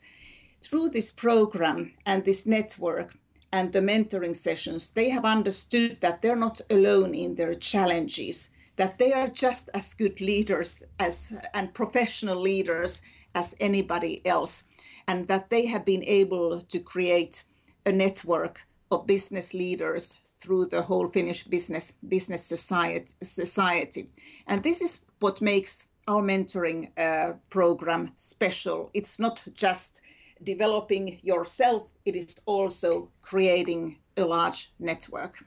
through 0.61 0.89
this 0.89 1.11
program 1.11 1.93
and 2.05 2.23
this 2.23 2.45
network 2.45 3.15
and 3.51 3.71
the 3.73 3.79
mentoring 3.79 4.35
sessions, 4.35 4.89
they 4.91 5.09
have 5.09 5.25
understood 5.25 5.97
that 6.01 6.21
they're 6.21 6.35
not 6.35 6.61
alone 6.69 7.13
in 7.13 7.35
their 7.35 7.53
challenges, 7.53 8.49
that 8.77 8.97
they 8.97 9.13
are 9.13 9.27
just 9.27 9.69
as 9.73 9.93
good 9.93 10.21
leaders 10.21 10.81
as 10.99 11.33
and 11.53 11.73
professional 11.73 12.39
leaders 12.39 13.01
as 13.35 13.55
anybody 13.59 14.25
else, 14.25 14.63
and 15.07 15.27
that 15.27 15.49
they 15.49 15.65
have 15.65 15.85
been 15.85 16.03
able 16.03 16.61
to 16.61 16.79
create 16.79 17.43
a 17.85 17.91
network 17.91 18.61
of 18.89 19.07
business 19.07 19.53
leaders 19.53 20.17
through 20.41 20.65
the 20.65 20.81
whole 20.81 21.07
Finnish 21.07 21.43
business 21.43 21.93
business 22.07 22.45
society 22.45 23.13
society, 23.21 24.07
and 24.47 24.63
this 24.63 24.81
is 24.81 25.01
what 25.19 25.41
makes 25.41 25.85
our 26.07 26.21
mentoring 26.23 26.89
uh, 26.97 27.33
program 27.49 28.11
special. 28.17 28.89
It's 28.93 29.19
not 29.19 29.43
just 29.53 30.01
developing 30.43 31.19
yourself; 31.23 31.83
it 32.05 32.15
is 32.15 32.35
also 32.45 33.09
creating 33.21 33.97
a 34.17 34.25
large 34.25 34.71
network. 34.79 35.45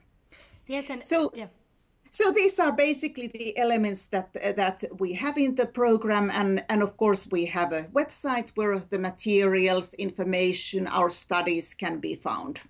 Yes, 0.67 0.89
and 0.89 1.05
so. 1.05 1.29
Yeah. 1.33 1.47
So 2.11 2.31
these 2.31 2.59
are 2.59 2.71
basically 2.71 3.27
the 3.27 3.57
elements 3.57 4.05
that 4.05 4.29
uh, 4.41 4.53
that 4.53 4.83
we 4.99 5.11
have 5.15 5.37
in 5.37 5.55
the 5.55 5.65
program, 5.65 6.31
and 6.31 6.63
and 6.69 6.81
of 6.81 6.95
course 6.95 7.27
we 7.29 7.45
have 7.47 7.73
a 7.73 7.89
website 7.93 8.51
where 8.55 8.79
the 8.79 8.99
materials, 8.99 9.93
information, 9.95 10.87
our 10.87 11.09
studies 11.09 11.73
can 11.73 11.99
be 11.99 12.15
found. 12.15 12.61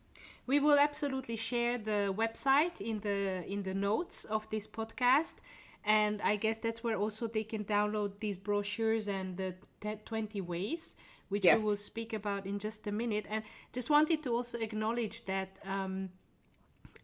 We 0.47 0.59
will 0.59 0.77
absolutely 0.77 1.35
share 1.35 1.77
the 1.77 2.13
website 2.15 2.79
in 2.79 2.99
the 2.99 3.43
in 3.47 3.63
the 3.63 3.73
notes 3.73 4.25
of 4.25 4.49
this 4.49 4.67
podcast, 4.67 5.35
and 5.83 6.21
I 6.21 6.35
guess 6.35 6.59
that's 6.59 6.83
where 6.83 6.97
also 6.97 7.27
they 7.27 7.43
can 7.43 7.65
download 7.65 8.19
these 8.19 8.37
brochures 8.37 9.07
and 9.07 9.37
the 9.37 9.55
20 10.05 10.41
ways, 10.41 10.95
which 11.29 11.45
yes. 11.45 11.59
we 11.59 11.65
will 11.65 11.77
speak 11.77 12.13
about 12.13 12.45
in 12.45 12.59
just 12.59 12.87
a 12.87 12.91
minute. 12.91 13.25
And 13.29 13.43
just 13.73 13.89
wanted 13.89 14.23
to 14.23 14.33
also 14.35 14.59
acknowledge 14.59 15.25
that. 15.25 15.59
Um, 15.65 16.09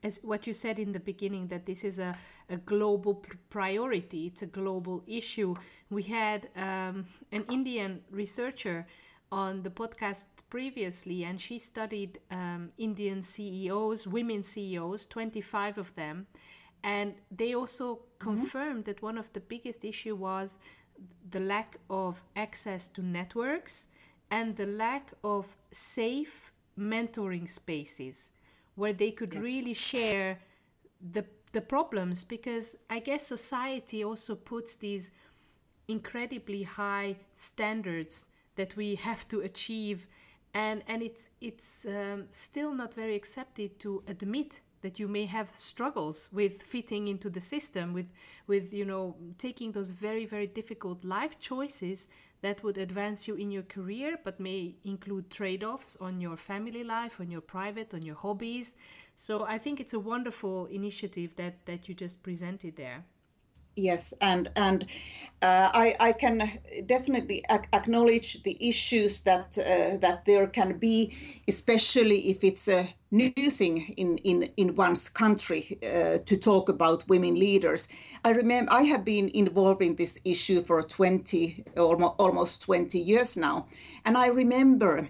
as 0.04 0.20
what 0.24 0.48
you 0.48 0.54
said 0.54 0.80
in 0.80 0.94
the 0.94 1.00
beginning 1.00 1.48
that 1.50 1.68
this 1.68 1.84
is 1.84 2.00
a, 2.00 2.16
a 2.50 2.58
global 2.58 3.24
priority 3.52 4.26
it's 4.26 4.42
a 4.42 4.48
global 4.48 5.04
issue 5.06 5.54
we 5.92 6.02
had 6.02 6.50
um, 6.56 7.06
an 7.32 7.46
indian 7.52 8.02
researcher 8.10 8.88
on 9.32 9.64
the 9.64 9.70
podcast 9.70 10.26
previously 10.50 11.24
and 11.24 11.40
she 11.40 11.58
studied 11.58 12.20
um, 12.32 12.72
indian 12.78 13.22
ceos 13.22 14.06
women 14.06 14.44
ceos 14.44 15.06
25 15.06 15.78
of 15.78 15.96
them 15.96 16.28
and 16.84 17.14
they 17.30 17.54
also 17.54 17.96
mm-hmm. 17.96 18.30
confirmed 18.30 18.86
that 18.86 19.02
one 19.02 19.18
of 19.18 19.32
the 19.34 19.40
biggest 19.40 19.86
issue 19.86 20.16
was 20.16 20.60
the 21.30 21.40
lack 21.40 21.78
of 21.90 22.24
access 22.36 22.88
to 22.88 23.02
networks 23.02 23.88
and 24.30 24.56
the 24.56 24.66
lack 24.66 25.12
of 25.24 25.56
safe 25.72 26.52
mentoring 26.78 27.48
spaces 27.50 28.32
where 28.76 28.94
they 28.94 29.12
could 29.12 29.34
yes. 29.34 29.44
really 29.44 29.74
share 29.74 30.40
the 31.14 31.26
the 31.54 31.62
problems 31.62 32.24
because 32.24 32.78
I 32.90 33.00
guess 33.00 33.28
society 33.28 34.04
also 34.04 34.36
puts 34.36 34.76
these 34.76 35.12
incredibly 35.88 36.64
high 36.64 37.18
standards 37.36 38.28
that 38.56 38.76
we 38.76 38.96
have 38.96 39.28
to 39.30 39.42
achieve. 39.42 40.08
And 40.54 40.84
and 40.88 41.02
it's 41.02 41.30
it's 41.40 41.86
um, 41.86 42.26
still 42.32 42.74
not 42.74 42.94
very 42.94 43.16
accepted 43.16 43.80
to 43.80 44.04
admit 44.08 44.62
that 44.82 45.00
you 45.00 45.08
may 45.08 45.26
have 45.26 45.50
struggles 45.56 46.30
with 46.34 46.62
fitting 46.62 47.08
into 47.08 47.30
the 47.30 47.40
system 47.40 47.94
with 47.94 48.08
with 48.48 48.74
you 48.74 48.86
know 48.86 49.16
taking 49.38 49.72
those 49.72 49.90
very 49.90 50.26
very 50.26 50.48
difficult 50.48 51.06
life 51.06 51.40
choices 51.40 52.08
that 52.42 52.64
would 52.64 52.78
advance 52.78 53.28
you 53.28 53.36
in 53.36 53.52
your 53.52 53.64
career 53.64 54.18
but 54.24 54.40
may 54.40 54.76
include 54.84 55.30
trade-offs 55.30 55.96
on 56.02 56.20
your 56.20 56.36
family 56.36 56.84
life 56.84 57.20
on 57.20 57.30
your 57.30 57.42
private 57.42 57.94
on 57.94 58.02
your 58.02 58.16
hobbies. 58.16 58.76
So 59.16 59.46
i 59.46 59.58
think 59.58 59.80
it's 59.80 59.94
a 59.94 60.00
wonderful 60.00 60.66
initiative 60.66 61.36
that 61.36 61.66
that 61.66 61.88
you 61.88 61.94
just 61.96 62.22
presented 62.24 62.76
there 62.76 63.06
Yes, 63.78 64.14
and 64.20 64.50
and 64.58 64.86
uh, 65.42 65.70
I 65.74 65.96
I 66.00 66.12
can 66.12 66.60
definitely 66.86 67.44
ac- 67.50 67.70
acknowledge 67.72 68.44
the 68.44 68.58
issues 68.60 69.22
that 69.22 69.58
uh, 69.58 69.98
that 69.98 70.26
there 70.26 70.48
can 70.48 70.78
be, 70.78 71.14
especially 71.48 72.30
if 72.30 72.44
it's 72.44 72.68
a 72.68 72.90
new 73.12 73.32
thing 73.50 73.94
in 73.96 74.18
in 74.20 74.44
in 74.58 74.76
one's 74.76 75.08
country 75.08 75.80
uh, 75.84 76.18
to 76.26 76.38
talk 76.38 76.68
about 76.68 77.08
women 77.08 77.36
leaders. 77.36 77.88
I 78.26 78.32
remember 78.32 78.74
I 78.74 78.84
have 78.84 79.06
been 79.06 79.30
involved 79.34 79.82
in 79.82 79.96
this 79.96 80.20
issue 80.26 80.62
for 80.64 80.84
20 80.84 81.64
almost 81.78 82.16
almost 82.20 82.62
20 82.64 83.00
years 83.00 83.38
now, 83.38 83.68
and 84.04 84.18
I 84.18 84.28
remember 84.28 85.10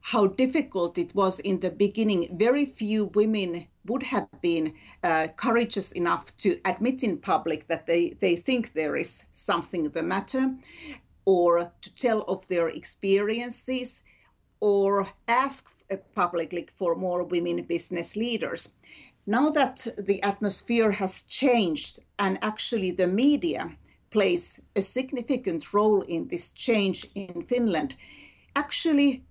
how 0.00 0.26
difficult 0.26 0.98
it 0.98 1.14
was 1.14 1.40
in 1.40 1.60
the 1.60 1.70
beginning. 1.70 2.36
Very 2.38 2.66
few 2.66 3.06
women 3.14 3.68
would 3.86 4.02
have 4.02 4.28
been 4.40 4.74
uh, 5.02 5.28
courageous 5.36 5.92
enough 5.92 6.36
to 6.38 6.58
admit 6.64 7.02
in 7.02 7.18
public 7.18 7.66
that 7.68 7.86
they, 7.86 8.16
they 8.20 8.36
think 8.36 8.72
there 8.72 8.96
is 8.96 9.24
something 9.32 9.90
the 9.90 10.02
matter, 10.02 10.54
or 11.24 11.72
to 11.80 11.94
tell 11.94 12.22
of 12.22 12.46
their 12.48 12.68
experiences, 12.68 14.02
or 14.60 15.08
ask 15.28 15.68
uh, 15.90 15.96
publicly 16.14 16.66
for 16.74 16.94
more 16.94 17.22
women 17.24 17.62
business 17.62 18.16
leaders. 18.16 18.70
Now 19.26 19.50
that 19.50 19.86
the 19.98 20.22
atmosphere 20.22 20.92
has 20.92 21.22
changed 21.22 22.00
and 22.18 22.38
actually 22.42 22.90
the 22.90 23.06
media 23.06 23.70
plays 24.10 24.60
a 24.76 24.82
significant 24.82 25.72
role 25.72 26.02
in 26.02 26.28
this 26.28 26.52
change 26.52 27.06
in 27.14 27.42
Finland, 27.42 27.96
actually 28.54 29.24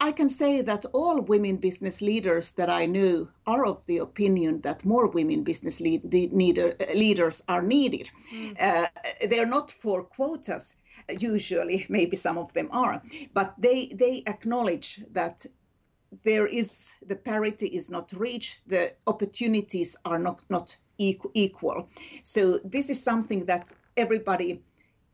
I 0.00 0.12
can 0.12 0.28
say 0.28 0.60
that 0.60 0.84
all 0.92 1.20
women 1.22 1.56
business 1.56 2.02
leaders 2.02 2.52
that 2.52 2.68
I 2.68 2.86
know 2.86 3.28
are 3.46 3.64
of 3.64 3.84
the 3.86 3.98
opinion 3.98 4.60
that 4.62 4.84
more 4.84 5.08
women 5.08 5.44
business 5.44 5.80
lead, 5.80 6.12
leader, 6.12 6.74
leaders 6.94 7.42
are 7.48 7.62
needed. 7.62 8.10
Mm. 8.34 8.60
Uh, 8.60 8.86
they're 9.28 9.46
not 9.46 9.70
for 9.70 10.02
quotas, 10.02 10.76
usually, 11.18 11.86
maybe 11.88 12.16
some 12.16 12.38
of 12.38 12.52
them 12.52 12.68
are, 12.72 13.02
but 13.32 13.54
they, 13.58 13.88
they 13.94 14.22
acknowledge 14.26 15.00
that 15.12 15.46
there 16.22 16.46
is 16.46 16.94
the 17.06 17.16
parity 17.16 17.66
is 17.66 17.90
not 17.90 18.12
reached, 18.12 18.68
the 18.68 18.92
opportunities 19.06 19.96
are 20.04 20.18
not, 20.18 20.44
not 20.48 20.76
equal. 20.98 21.88
So, 22.22 22.58
this 22.64 22.88
is 22.88 23.02
something 23.02 23.46
that 23.46 23.68
everybody 23.96 24.62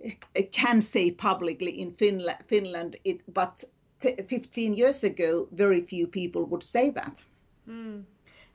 uh, 0.05 0.43
can 0.53 0.81
say 0.81 1.11
publicly 1.11 1.81
in 1.81 1.93
Finland, 1.93 2.39
Finland 2.47 2.97
it, 3.05 3.23
but 3.33 3.65
15 4.01 4.75
years 4.75 5.05
ago, 5.05 5.49
very 5.53 5.81
few 5.81 6.07
people 6.07 6.45
would 6.45 6.63
say 6.63 6.91
that. 6.91 7.25
Mm, 7.69 8.05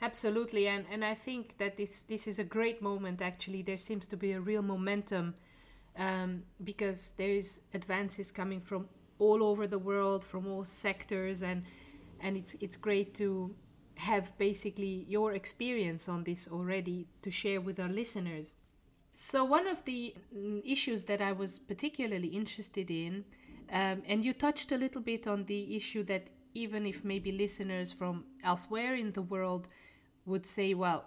absolutely, 0.01 0.67
and 0.67 0.85
and 0.91 1.05
I 1.05 1.13
think 1.13 1.57
that 1.57 1.77
this 1.77 2.01
this 2.01 2.27
is 2.27 2.39
a 2.39 2.43
great 2.43 2.81
moment. 2.81 3.21
Actually, 3.21 3.61
there 3.61 3.77
seems 3.77 4.07
to 4.07 4.17
be 4.17 4.31
a 4.33 4.39
real 4.39 4.61
momentum 4.61 5.35
um, 5.97 6.43
because 6.63 7.13
there 7.17 7.29
is 7.31 7.61
advances 7.73 8.31
coming 8.31 8.61
from 8.61 8.87
all 9.19 9.43
over 9.43 9.67
the 9.67 9.79
world, 9.79 10.23
from 10.23 10.47
all 10.47 10.65
sectors, 10.65 11.43
and 11.43 11.63
and 12.19 12.35
it's 12.37 12.55
it's 12.55 12.77
great 12.77 13.13
to 13.15 13.53
have 13.97 14.37
basically 14.37 15.05
your 15.07 15.33
experience 15.33 16.09
on 16.09 16.23
this 16.23 16.49
already 16.51 17.07
to 17.21 17.31
share 17.31 17.61
with 17.61 17.79
our 17.79 17.87
listeners. 17.87 18.55
So 19.15 19.45
one 19.45 19.67
of 19.67 19.85
the 19.85 20.13
mm, 20.35 20.61
issues 20.65 21.05
that 21.05 21.21
I 21.21 21.31
was 21.31 21.59
particularly 21.59 22.27
interested 22.27 22.91
in 22.91 23.23
um, 23.71 24.01
and 24.07 24.23
you 24.23 24.33
touched 24.33 24.71
a 24.71 24.77
little 24.77 25.01
bit 25.01 25.27
on 25.27 25.45
the 25.45 25.75
issue 25.75 26.03
that 26.03 26.29
even 26.53 26.85
if 26.85 27.03
maybe 27.03 27.31
listeners 27.31 27.91
from 27.91 28.25
elsewhere 28.43 28.95
in 28.95 29.11
the 29.11 29.21
world 29.21 29.67
would 30.25 30.45
say, 30.45 30.73
well, 30.73 31.05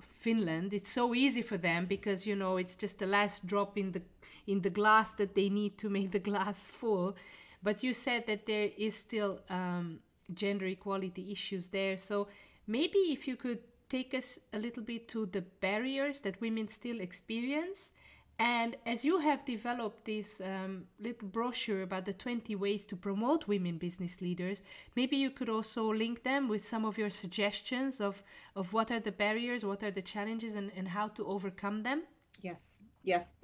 Finland, 0.00 0.72
it's 0.72 0.90
so 0.90 1.14
easy 1.14 1.42
for 1.42 1.56
them 1.58 1.86
because 1.86 2.26
you 2.26 2.34
know 2.34 2.56
it's 2.56 2.74
just 2.74 2.98
the 2.98 3.06
last 3.06 3.46
drop 3.46 3.76
in 3.76 3.92
the 3.92 4.02
in 4.46 4.62
the 4.62 4.70
glass 4.70 5.14
that 5.14 5.34
they 5.34 5.48
need 5.48 5.76
to 5.78 5.88
make 5.88 6.10
the 6.10 6.18
glass 6.18 6.66
full. 6.66 7.14
But 7.62 7.82
you 7.82 7.92
said 7.92 8.26
that 8.26 8.46
there 8.46 8.70
is 8.76 8.94
still 8.96 9.40
um, 9.50 10.00
gender 10.34 10.66
equality 10.66 11.30
issues 11.32 11.68
there. 11.68 11.96
So 11.96 12.28
maybe 12.66 12.98
if 12.98 13.28
you 13.28 13.36
could 13.36 13.60
take 13.88 14.14
us 14.14 14.38
a 14.52 14.58
little 14.58 14.82
bit 14.82 15.08
to 15.08 15.26
the 15.26 15.42
barriers 15.42 16.20
that 16.20 16.40
women 16.40 16.68
still 16.68 17.00
experience. 17.00 17.92
And 18.38 18.76
as 18.84 19.02
you 19.02 19.18
have 19.18 19.46
developed 19.46 20.04
this 20.04 20.42
um, 20.42 20.84
little 21.00 21.28
brochure 21.28 21.82
about 21.82 22.04
the 22.04 22.12
20 22.12 22.54
ways 22.56 22.84
to 22.86 22.96
promote 22.96 23.48
women 23.48 23.78
business 23.78 24.20
leaders, 24.20 24.62
maybe 24.94 25.16
you 25.16 25.30
could 25.30 25.48
also 25.48 25.90
link 25.90 26.22
them 26.22 26.46
with 26.48 26.62
some 26.62 26.84
of 26.84 26.98
your 26.98 27.08
suggestions 27.08 27.98
of, 28.00 28.22
of 28.54 28.74
what 28.74 28.90
are 28.90 29.00
the 29.00 29.12
barriers, 29.12 29.64
what 29.64 29.82
are 29.82 29.90
the 29.90 30.02
challenges, 30.02 30.54
and, 30.54 30.70
and 30.76 30.88
how 30.88 31.08
to 31.08 31.26
overcome 31.26 31.82
them. 31.82 32.02
Yes, 32.42 32.80
yes. 33.02 33.34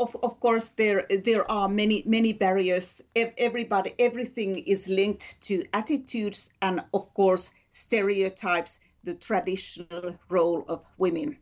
Of, 0.00 0.16
of 0.22 0.40
course, 0.40 0.70
there 0.70 1.06
there 1.24 1.48
are 1.50 1.68
many 1.68 2.02
many 2.06 2.32
barriers. 2.32 3.02
Everybody, 3.14 3.92
everything 3.98 4.58
is 4.58 4.88
linked 4.88 5.40
to 5.42 5.62
attitudes 5.72 6.50
and, 6.62 6.82
of 6.94 7.12
course, 7.14 7.52
stereotypes. 7.70 8.80
The 9.02 9.14
traditional 9.14 10.18
role 10.28 10.64
of 10.68 10.84
women. 10.98 11.38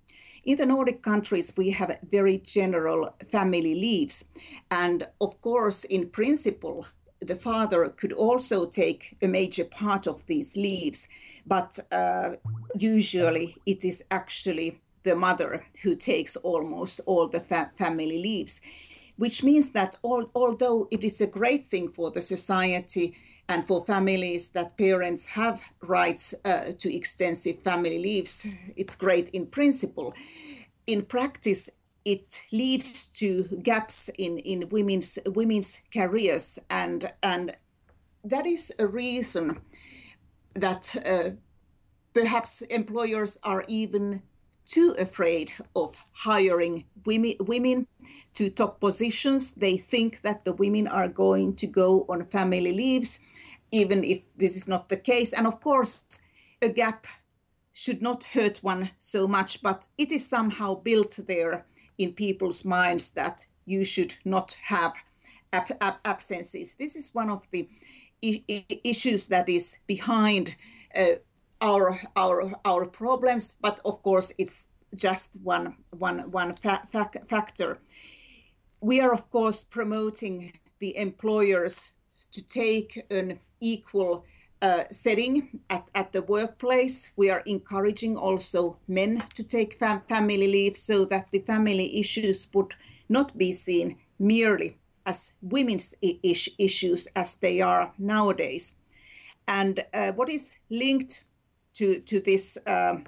In 0.48 0.56
the 0.56 0.64
Nordic 0.64 1.02
countries, 1.02 1.52
we 1.58 1.72
have 1.72 1.98
very 2.10 2.38
general 2.38 3.14
family 3.30 3.74
leaves. 3.74 4.24
And 4.70 5.06
of 5.20 5.38
course, 5.42 5.84
in 5.84 6.08
principle, 6.08 6.86
the 7.20 7.36
father 7.36 7.90
could 7.90 8.14
also 8.14 8.64
take 8.64 9.14
a 9.20 9.28
major 9.28 9.66
part 9.66 10.06
of 10.06 10.24
these 10.24 10.56
leaves, 10.56 11.06
but 11.46 11.78
uh, 11.92 12.36
usually 12.74 13.58
it 13.66 13.84
is 13.84 14.02
actually 14.10 14.80
the 15.02 15.14
mother 15.14 15.66
who 15.82 15.94
takes 15.94 16.34
almost 16.36 17.02
all 17.04 17.28
the 17.28 17.40
fa- 17.40 17.70
family 17.74 18.22
leaves, 18.22 18.62
which 19.16 19.44
means 19.44 19.72
that 19.72 19.96
all, 20.00 20.30
although 20.34 20.88
it 20.90 21.04
is 21.04 21.20
a 21.20 21.26
great 21.26 21.66
thing 21.66 21.90
for 21.90 22.10
the 22.10 22.22
society 22.22 23.14
and 23.48 23.66
for 23.66 23.84
families 23.84 24.50
that 24.50 24.76
parents 24.76 25.26
have 25.26 25.60
rights 25.82 26.34
uh, 26.44 26.72
to 26.78 26.94
extensive 26.94 27.62
family 27.62 27.98
leaves, 27.98 28.46
it's 28.76 28.94
great 28.94 29.28
in 29.30 29.46
principle. 29.46 30.14
In 30.86 31.02
practice, 31.02 31.70
it 32.04 32.42
leads 32.52 33.06
to 33.06 33.44
gaps 33.62 34.10
in, 34.18 34.38
in 34.38 34.68
women's 34.70 35.18
women's 35.26 35.80
careers 35.92 36.58
and 36.70 37.12
and 37.22 37.54
that 38.24 38.46
is 38.46 38.72
a 38.78 38.86
reason 38.86 39.60
that 40.54 40.94
uh, 41.06 41.30
perhaps 42.12 42.62
employers 42.62 43.38
are 43.42 43.64
even 43.68 44.22
too 44.66 44.94
afraid 44.98 45.52
of 45.74 46.02
hiring 46.12 46.84
women, 47.06 47.34
women 47.40 47.86
to 48.34 48.50
top 48.50 48.80
positions. 48.80 49.52
They 49.52 49.76
think 49.76 50.20
that 50.22 50.44
the 50.44 50.52
women 50.52 50.86
are 50.88 51.08
going 51.08 51.56
to 51.56 51.66
go 51.66 52.04
on 52.08 52.22
family 52.22 52.72
leaves, 52.72 53.20
even 53.70 54.04
if 54.04 54.20
this 54.37 54.56
is 54.56 54.68
not 54.68 54.88
the 54.88 54.96
case. 54.96 55.32
And 55.32 55.46
of 55.46 55.60
course, 55.60 56.02
a 56.62 56.68
gap 56.68 57.06
should 57.72 58.02
not 58.02 58.25
hurt 58.25 58.58
one 58.62 58.90
so 58.98 59.28
much, 59.28 59.62
but 59.62 59.87
it 59.96 60.10
is 60.12 60.28
somehow 60.28 60.75
built 60.75 61.18
there 61.26 61.66
in 61.98 62.12
people's 62.12 62.64
minds 62.64 63.10
that 63.10 63.46
you 63.66 63.84
should 63.84 64.14
not 64.25 64.56
have 64.64 64.94
ab- 65.52 65.76
ab- 65.80 66.00
absences. 66.04 66.75
This 66.75 66.96
is 66.96 67.10
one 67.12 67.30
of 67.30 67.48
the 67.50 67.68
I- 68.25 68.64
issues 68.84 69.26
that 69.26 69.48
is 69.48 69.78
behind 69.87 70.56
uh, 70.96 71.16
our 71.60 72.00
our 72.16 72.52
our 72.64 72.87
problems 72.87 73.54
but 73.60 73.80
of 73.84 74.02
course 74.02 74.32
it's 74.38 74.68
just 74.94 75.37
one 75.42 75.76
one 75.90 76.30
one 76.30 76.52
fa- 76.52 76.87
fa- 76.92 77.10
factor 77.26 77.78
we 78.80 79.00
are 79.00 79.12
of 79.12 79.28
course 79.30 79.64
promoting 79.64 80.52
the 80.78 80.96
employers 80.96 81.90
to 82.32 82.42
take 82.42 83.04
an 83.10 83.40
equal 83.60 84.24
uh, 84.60 84.84
setting 84.90 85.60
at, 85.70 85.88
at 85.94 86.12
the 86.12 86.22
workplace. 86.22 87.10
We 87.16 87.30
are 87.30 87.42
encouraging 87.46 88.16
also 88.16 88.78
men 88.88 89.22
to 89.34 89.44
take 89.44 89.74
fam- 89.74 90.02
family 90.08 90.48
leave 90.48 90.76
so 90.76 91.04
that 91.06 91.30
the 91.30 91.40
family 91.40 91.98
issues 91.98 92.48
would 92.54 92.74
not 93.08 93.36
be 93.38 93.52
seen 93.52 93.96
merely 94.18 94.78
as 95.06 95.33
women's 95.40 95.94
issues 96.02 97.09
as 97.16 97.35
they 97.37 97.61
are 97.61 97.92
nowadays. 97.98 98.74
And 99.46 99.85
uh, 99.94 100.12
what 100.12 100.28
is 100.28 100.56
linked 100.68 101.24
to 101.74 102.00
to 102.00 102.20
this 102.20 102.59
um, 102.66 103.04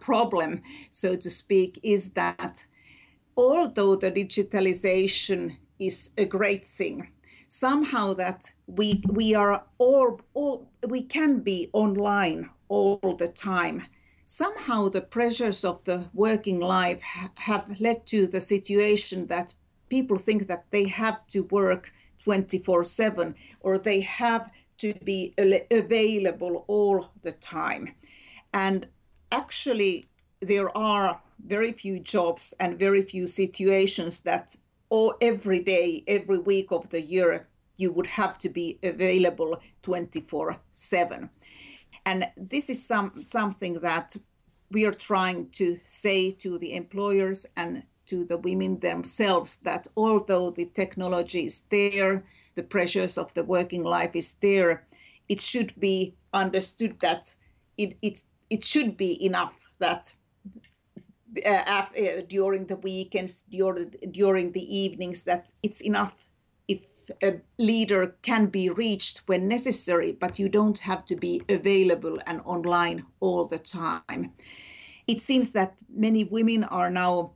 problem, 0.00 0.62
so 0.90 1.16
to 1.16 1.30
speak, 1.30 1.78
is 1.82 2.10
that 2.10 2.64
although 3.36 3.96
the 3.96 4.10
digitalization 4.10 5.56
is 5.78 6.10
a 6.16 6.24
great 6.24 6.66
thing, 6.66 7.08
somehow 7.50 8.14
that 8.14 8.52
we 8.68 9.02
we 9.08 9.34
are 9.34 9.64
all 9.78 10.20
all 10.34 10.70
we 10.88 11.02
can 11.02 11.40
be 11.40 11.68
online 11.72 12.48
all 12.68 13.16
the 13.18 13.28
time. 13.28 13.82
Somehow 14.24 14.88
the 14.88 15.00
pressures 15.00 15.64
of 15.64 15.82
the 15.84 16.08
working 16.14 16.60
life 16.60 17.02
ha- 17.02 17.32
have 17.34 17.80
led 17.80 18.06
to 18.06 18.28
the 18.28 18.40
situation 18.40 19.26
that 19.26 19.52
people 19.88 20.16
think 20.16 20.46
that 20.46 20.70
they 20.70 20.86
have 20.86 21.26
to 21.26 21.42
work 21.50 21.92
24 22.22 22.84
7 22.84 23.34
or 23.60 23.78
they 23.78 24.00
have 24.00 24.48
to 24.78 24.94
be 25.04 25.34
available 25.70 26.64
all 26.68 27.10
the 27.22 27.32
time. 27.32 27.94
And 28.54 28.86
actually, 29.32 30.08
there 30.40 30.76
are 30.78 31.20
very 31.44 31.72
few 31.72 31.98
jobs 31.98 32.54
and 32.60 32.78
very 32.78 33.02
few 33.02 33.26
situations 33.26 34.20
that 34.20 34.56
or 34.90 35.14
every 35.20 35.60
day, 35.60 36.04
every 36.06 36.38
week 36.38 36.72
of 36.72 36.90
the 36.90 37.00
year, 37.00 37.48
you 37.76 37.92
would 37.92 38.06
have 38.06 38.36
to 38.38 38.48
be 38.48 38.78
available 38.82 39.58
24 39.82 40.58
7. 40.72 41.30
And 42.04 42.28
this 42.36 42.68
is 42.68 42.84
some, 42.84 43.22
something 43.22 43.74
that 43.80 44.16
we 44.70 44.84
are 44.84 44.92
trying 44.92 45.50
to 45.50 45.78
say 45.84 46.30
to 46.30 46.58
the 46.58 46.74
employers 46.74 47.46
and 47.56 47.82
to 48.06 48.24
the 48.24 48.38
women 48.38 48.80
themselves 48.80 49.56
that 49.56 49.86
although 49.96 50.50
the 50.50 50.66
technology 50.66 51.46
is 51.46 51.62
there, 51.70 52.24
the 52.54 52.62
pressures 52.62 53.16
of 53.16 53.32
the 53.34 53.44
working 53.44 53.84
life 53.84 54.14
is 54.14 54.34
there, 54.34 54.86
it 55.28 55.40
should 55.40 55.72
be 55.78 56.14
understood 56.32 56.98
that 57.00 57.34
it 57.78 57.96
it, 58.02 58.22
it 58.50 58.64
should 58.64 58.96
be 58.96 59.24
enough 59.24 59.54
that 59.78 60.14
during 62.28 62.66
the 62.66 62.76
weekends, 62.76 63.44
during 63.50 63.94
during 64.10 64.52
the 64.52 64.76
evenings, 64.76 65.24
that 65.24 65.52
it's 65.62 65.80
enough 65.80 66.14
if 66.68 66.80
a 67.22 67.40
leader 67.58 68.16
can 68.22 68.46
be 68.46 68.70
reached 68.70 69.22
when 69.26 69.48
necessary, 69.48 70.12
but 70.12 70.38
you 70.38 70.48
don't 70.48 70.80
have 70.80 71.04
to 71.06 71.16
be 71.16 71.42
available 71.48 72.18
and 72.26 72.40
online 72.44 73.06
all 73.20 73.44
the 73.44 73.58
time. 73.58 74.32
It 75.06 75.20
seems 75.20 75.52
that 75.52 75.82
many 75.88 76.24
women 76.24 76.64
are 76.64 76.90
now 76.90 77.32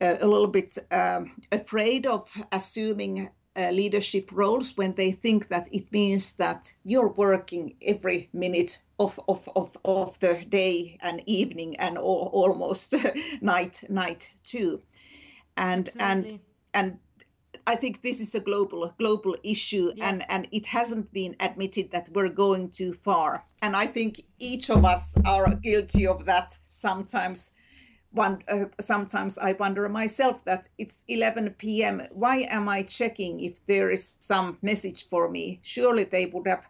uh, 0.00 0.16
a 0.20 0.26
little 0.26 0.48
bit 0.48 0.76
um, 0.90 1.32
afraid 1.50 2.06
of 2.06 2.30
assuming 2.52 3.30
uh, 3.56 3.70
leadership 3.70 4.30
roles 4.32 4.76
when 4.76 4.94
they 4.94 5.12
think 5.12 5.48
that 5.48 5.68
it 5.72 5.90
means 5.90 6.32
that 6.32 6.74
you're 6.84 7.08
working 7.08 7.74
every 7.80 8.28
minute 8.32 8.78
of, 8.98 9.20
of, 9.28 9.48
of, 9.54 9.76
of 9.84 10.18
the 10.20 10.44
day 10.48 10.98
and 11.02 11.22
evening 11.26 11.76
and 11.76 11.98
all, 11.98 12.30
almost 12.32 12.94
night 13.40 13.84
night 13.88 14.32
too 14.44 14.82
and 15.56 15.88
Absolutely. 15.88 16.30
and 16.30 16.40
and 16.74 16.98
I 17.66 17.74
think 17.74 18.02
this 18.02 18.20
is 18.20 18.34
a 18.34 18.40
global 18.40 18.94
global 18.98 19.36
issue 19.42 19.92
yeah. 19.94 20.08
and 20.08 20.24
and 20.30 20.48
it 20.52 20.66
hasn't 20.66 21.12
been 21.12 21.36
admitted 21.40 21.90
that 21.90 22.08
we're 22.12 22.28
going 22.28 22.70
too 22.70 22.92
far 22.92 23.44
and 23.62 23.76
I 23.76 23.86
think 23.86 24.22
each 24.38 24.70
of 24.70 24.84
us 24.84 25.14
are 25.24 25.54
guilty 25.56 26.06
of 26.06 26.24
that 26.26 26.58
sometimes 26.68 27.50
one, 28.16 28.42
uh, 28.48 28.64
sometimes 28.80 29.36
I 29.36 29.52
wonder 29.52 29.88
myself 29.88 30.44
that 30.44 30.68
it's 30.78 31.04
11 31.08 31.50
p.m. 31.58 32.02
Why 32.12 32.46
am 32.48 32.68
I 32.68 32.82
checking 32.82 33.40
if 33.40 33.64
there 33.66 33.90
is 33.90 34.16
some 34.20 34.58
message 34.62 35.06
for 35.06 35.28
me? 35.28 35.60
Surely 35.62 36.04
they 36.04 36.26
would 36.26 36.46
have 36.46 36.66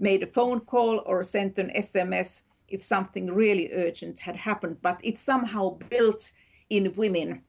made 0.00 0.22
a 0.22 0.26
phone 0.26 0.60
call 0.60 1.02
or 1.06 1.22
sent 1.22 1.58
an 1.58 1.70
SMS 1.76 2.42
if 2.68 2.82
something 2.82 3.26
really 3.32 3.70
urgent 3.72 4.18
had 4.18 4.36
happened. 4.36 4.78
But 4.82 5.00
it's 5.04 5.20
somehow 5.20 5.78
built 5.90 6.32
in 6.68 6.94
women 6.96 7.42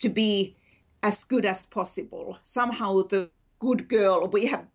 to 0.00 0.08
be 0.08 0.56
as 1.02 1.24
good 1.24 1.46
as 1.46 1.66
possible. 1.66 2.38
Somehow 2.42 3.02
the 3.02 3.30
good 3.58 3.88
girl, 3.88 4.28
we 4.28 4.46
have 4.46 4.66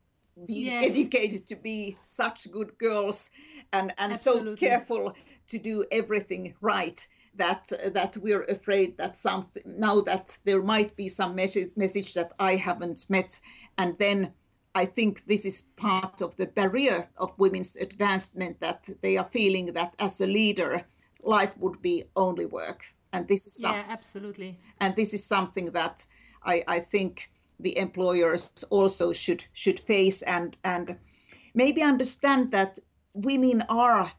been 0.46 0.68
yes. 0.68 0.86
educated 0.86 1.48
to 1.48 1.56
be 1.56 1.98
such 2.04 2.50
good 2.52 2.78
girls 2.78 3.30
and, 3.74 3.94
and 3.98 4.18
so 4.18 4.56
careful 4.56 5.14
to 5.48 5.58
do 5.58 5.86
everything 5.92 6.54
right 6.62 7.08
that 7.36 7.72
that 7.94 8.18
we're 8.18 8.44
afraid 8.44 8.98
that 8.98 9.16
something 9.16 9.64
now 9.66 10.02
that 10.02 10.38
there 10.44 10.62
might 10.62 10.96
be 10.96 11.08
some 11.08 11.36
message, 11.36 11.72
message 11.76 12.14
that 12.16 12.34
I 12.40 12.56
haven't 12.56 13.06
met, 13.10 13.40
and 13.78 13.98
then 14.00 14.34
I 14.78 14.86
think 14.86 15.26
this 15.26 15.44
is 15.46 15.64
part 15.76 16.22
of 16.22 16.36
the 16.36 16.46
barrier 16.46 17.10
of 17.18 17.34
women's 17.40 17.76
advancement 17.78 18.60
that 18.60 18.88
they 19.02 19.18
are 19.18 19.30
feeling 19.32 19.74
that 19.74 19.96
as 19.98 20.22
a 20.22 20.28
leader, 20.28 20.86
life 21.24 21.58
would 21.58 21.82
be 21.82 22.04
only 22.16 22.46
work, 22.46 22.94
and 23.12 23.28
this 23.28 23.48
is 23.48 23.60
yeah, 23.64 23.84
absolutely, 23.90 24.56
and 24.80 24.96
this 24.96 25.14
is 25.14 25.26
something 25.26 25.72
that 25.72 26.06
I, 26.44 26.64
I 26.68 26.80
think 26.80 27.32
the 27.60 27.76
employers 27.78 28.52
also 28.70 29.14
should 29.14 29.46
should 29.54 29.80
face 29.80 30.22
and 30.22 30.56
and 30.64 30.98
maybe 31.56 31.82
understand 31.82 32.52
that 32.52 32.78
women 33.14 33.64
are 33.70 34.12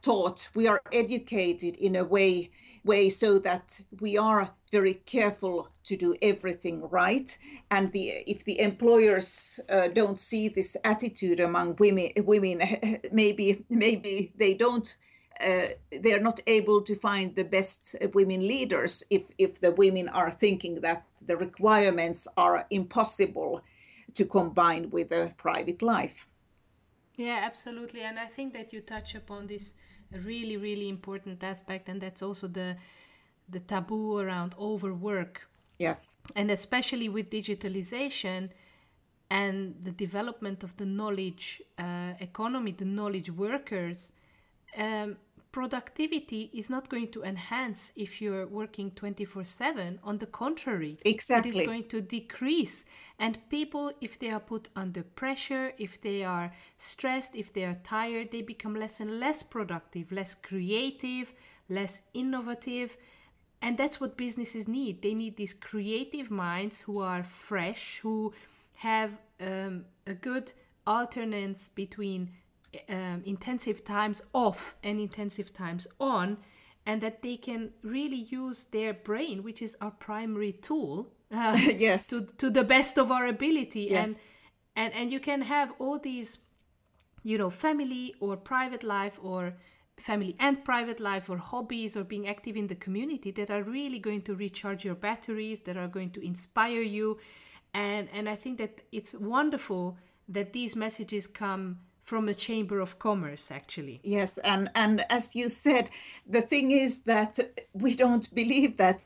taught, 0.00 0.48
we 0.54 0.66
are 0.66 0.80
educated 0.92 1.76
in 1.76 1.96
a 1.96 2.04
way 2.04 2.50
way 2.84 3.10
so 3.10 3.38
that 3.40 3.80
we 4.00 4.16
are 4.16 4.54
very 4.72 4.94
careful 4.94 5.68
to 5.86 5.96
do 5.96 6.14
everything 6.20 6.88
right. 6.90 7.36
And 7.70 7.92
the 7.92 8.22
if 8.26 8.44
the 8.44 8.60
employers 8.60 9.60
uh, 9.68 9.88
don't 9.88 10.20
see 10.20 10.48
this 10.48 10.76
attitude 10.84 11.40
among 11.40 11.76
women 11.78 12.10
women 12.18 12.60
maybe 13.12 13.64
maybe 13.70 14.32
they 14.36 14.54
don't 14.54 14.96
uh, 15.40 15.68
they 16.02 16.12
are 16.14 16.20
not 16.20 16.40
able 16.46 16.80
to 16.82 16.94
find 16.94 17.34
the 17.34 17.44
best 17.44 17.96
women 18.14 18.40
leaders 18.46 19.04
if 19.10 19.30
if 19.38 19.60
the 19.60 19.72
women 19.72 20.08
are 20.08 20.30
thinking 20.30 20.80
that 20.80 21.04
the 21.26 21.36
requirements 21.36 22.28
are 22.36 22.66
impossible 22.70 23.60
to 24.14 24.24
combine 24.24 24.90
with 24.90 25.12
a 25.12 25.32
private 25.36 25.82
life. 25.82 26.26
Yeah 27.16 27.40
absolutely. 27.44 28.02
And 28.02 28.18
i 28.18 28.26
think 28.26 28.52
that 28.52 28.72
you 28.72 28.80
touch 28.80 29.14
upon 29.14 29.46
this 29.46 29.74
really 30.12 30.56
really 30.56 30.88
important 30.88 31.42
aspect 31.42 31.88
and 31.88 32.00
that's 32.00 32.22
also 32.22 32.48
the 32.48 32.76
the 33.48 33.60
taboo 33.60 34.18
around 34.18 34.54
overwork 34.58 35.48
yes. 35.78 36.18
And 36.34 36.50
especially 36.50 37.08
with 37.08 37.30
digitalization 37.30 38.50
and 39.30 39.74
the 39.80 39.90
development 39.90 40.62
of 40.62 40.76
the 40.76 40.86
knowledge 40.86 41.60
uh, 41.78 42.12
economy 42.20 42.72
the 42.72 42.84
knowledge 42.84 43.30
workers 43.30 44.12
um, 44.76 45.16
productivity 45.50 46.50
is 46.52 46.68
not 46.68 46.88
going 46.90 47.10
to 47.10 47.22
enhance 47.22 47.90
if 47.96 48.20
you're 48.20 48.46
working 48.46 48.90
24 48.90 49.42
7 49.42 49.98
on 50.04 50.18
the 50.18 50.26
contrary 50.26 50.96
exactly 51.04 51.50
it 51.50 51.56
is 51.56 51.66
going 51.66 51.88
to 51.88 52.02
decrease. 52.02 52.84
And 53.18 53.38
people 53.48 53.90
if 54.02 54.18
they 54.18 54.28
are 54.28 54.40
put 54.40 54.68
under 54.76 55.02
pressure 55.02 55.72
if 55.78 56.00
they 56.02 56.22
are 56.24 56.52
stressed 56.76 57.34
if 57.34 57.54
they 57.54 57.64
are 57.64 57.78
tired 57.82 58.30
they 58.32 58.42
become 58.42 58.74
less 58.76 59.00
and 59.00 59.18
less 59.18 59.42
productive 59.42 60.12
less 60.12 60.34
creative 60.34 61.32
less 61.70 62.02
innovative 62.12 62.98
and 63.66 63.76
that's 63.76 64.00
what 64.00 64.16
businesses 64.16 64.64
need 64.68 65.02
they 65.02 65.14
need 65.14 65.36
these 65.36 65.54
creative 65.70 66.30
minds 66.30 66.80
who 66.82 67.00
are 67.00 67.22
fresh 67.22 67.98
who 68.02 68.32
have 68.74 69.18
um, 69.40 69.84
a 70.06 70.14
good 70.14 70.52
alternance 70.86 71.68
between 71.68 72.30
um, 72.88 73.22
intensive 73.24 73.84
times 73.84 74.22
off 74.32 74.76
and 74.82 75.00
intensive 75.00 75.52
times 75.52 75.86
on, 76.00 76.38
and 76.84 77.00
that 77.00 77.22
they 77.22 77.36
can 77.36 77.70
really 77.82 78.26
use 78.28 78.64
their 78.66 78.92
brain, 78.92 79.42
which 79.42 79.62
is 79.62 79.76
our 79.80 79.90
primary 79.90 80.52
tool, 80.52 81.08
uh, 81.32 81.56
yes, 81.76 82.06
to, 82.08 82.26
to 82.38 82.50
the 82.50 82.64
best 82.64 82.98
of 82.98 83.10
our 83.10 83.26
ability. 83.26 83.88
Yes. 83.90 84.08
And, 84.08 84.24
and 84.76 84.94
and 84.94 85.12
you 85.12 85.20
can 85.20 85.42
have 85.42 85.72
all 85.78 85.98
these, 85.98 86.38
you 87.22 87.38
know, 87.38 87.50
family 87.50 88.14
or 88.20 88.36
private 88.36 88.84
life 88.84 89.18
or 89.22 89.54
family 89.96 90.36
and 90.38 90.64
private 90.64 91.00
life 91.00 91.30
or 91.30 91.38
hobbies 91.38 91.96
or 91.96 92.04
being 92.04 92.28
active 92.28 92.56
in 92.56 92.66
the 92.66 92.74
community 92.74 93.30
that 93.32 93.50
are 93.50 93.62
really 93.62 93.98
going 93.98 94.22
to 94.22 94.34
recharge 94.34 94.84
your 94.84 94.94
batteries, 94.94 95.60
that 95.60 95.76
are 95.76 95.88
going 95.88 96.10
to 96.10 96.24
inspire 96.24 96.82
you. 96.82 97.18
And 97.74 98.08
and 98.12 98.28
I 98.28 98.36
think 98.36 98.58
that 98.58 98.82
it's 98.92 99.14
wonderful 99.14 99.96
that 100.28 100.52
these 100.52 100.76
messages 100.76 101.26
come 101.26 101.80
from 102.02 102.28
a 102.28 102.34
chamber 102.34 102.78
of 102.78 103.00
commerce 103.00 103.50
actually 103.50 104.00
yes 104.04 104.38
and 104.38 104.70
and 104.76 105.04
as 105.10 105.34
you 105.34 105.48
said 105.48 105.90
the 106.24 106.40
thing 106.40 106.70
is 106.70 107.00
that 107.00 107.36
we 107.72 107.96
don't 107.96 108.32
believe 108.32 108.76
that 108.76 109.00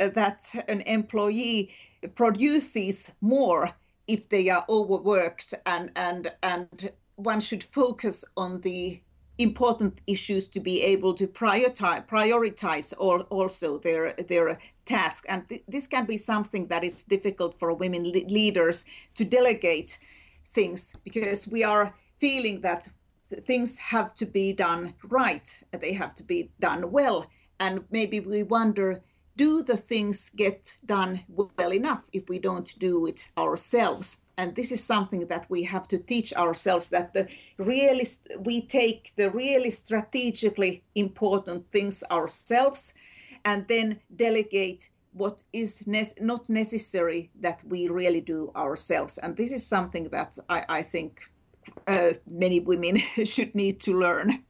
uh, 0.00 0.08
that 0.08 0.42
an 0.66 0.80
employee 0.80 1.70
produces 2.16 3.12
more 3.20 3.70
if 4.08 4.28
they 4.28 4.48
are 4.50 4.64
overworked 4.68 5.54
and 5.64 5.92
and 5.94 6.32
and 6.42 6.90
one 7.14 7.40
should 7.40 7.62
focus 7.62 8.24
on 8.36 8.62
the 8.62 9.00
important 9.42 10.00
issues 10.06 10.48
to 10.48 10.60
be 10.60 10.82
able 10.82 11.14
to 11.14 11.26
prioritize 11.26 12.06
prioritize 12.06 12.92
also 12.98 13.78
their 13.78 14.12
their 14.28 14.58
task 14.84 15.24
and 15.28 15.48
th- 15.48 15.62
this 15.68 15.86
can 15.86 16.04
be 16.04 16.16
something 16.16 16.66
that 16.68 16.84
is 16.84 17.04
difficult 17.04 17.58
for 17.58 17.72
women 17.72 18.04
le- 18.04 18.28
leaders 18.28 18.84
to 19.14 19.24
delegate 19.24 19.98
things 20.52 20.92
because 21.04 21.48
we 21.48 21.64
are 21.64 21.94
feeling 22.18 22.60
that 22.60 22.88
things 23.38 23.78
have 23.78 24.14
to 24.14 24.26
be 24.26 24.52
done 24.52 24.94
right, 25.08 25.62
they 25.72 25.92
have 25.92 26.14
to 26.16 26.22
be 26.22 26.50
done 26.60 26.90
well. 26.90 27.26
And 27.58 27.84
maybe 27.90 28.20
we 28.20 28.42
wonder 28.42 29.02
do 29.36 29.62
the 29.62 29.76
things 29.76 30.30
get 30.36 30.76
done 30.84 31.20
well 31.28 31.72
enough 31.72 32.08
if 32.12 32.28
we 32.28 32.38
don't 32.38 32.78
do 32.78 33.06
it 33.06 33.28
ourselves? 33.38 34.18
And 34.36 34.54
this 34.54 34.72
is 34.72 34.82
something 34.82 35.26
that 35.26 35.46
we 35.50 35.64
have 35.64 35.86
to 35.88 35.98
teach 35.98 36.32
ourselves 36.34 36.88
that 36.88 37.12
the 37.12 37.28
really 37.58 38.06
we 38.38 38.62
take 38.62 39.12
the 39.16 39.30
really 39.30 39.70
strategically 39.70 40.82
important 40.94 41.70
things 41.70 42.02
ourselves 42.10 42.94
and 43.44 43.68
then 43.68 44.00
delegate 44.14 44.88
what 45.12 45.42
is 45.52 45.86
ne- 45.86 46.14
not 46.20 46.48
necessary 46.48 47.30
that 47.40 47.62
we 47.64 47.88
really 47.88 48.20
do 48.20 48.52
ourselves. 48.54 49.18
And 49.18 49.36
this 49.36 49.52
is 49.52 49.66
something 49.66 50.04
that 50.10 50.38
I, 50.48 50.64
I 50.68 50.82
think 50.82 51.30
uh, 51.86 52.12
many 52.26 52.60
women 52.60 52.98
should 53.24 53.54
need 53.54 53.80
to 53.80 53.98
learn. 53.98 54.44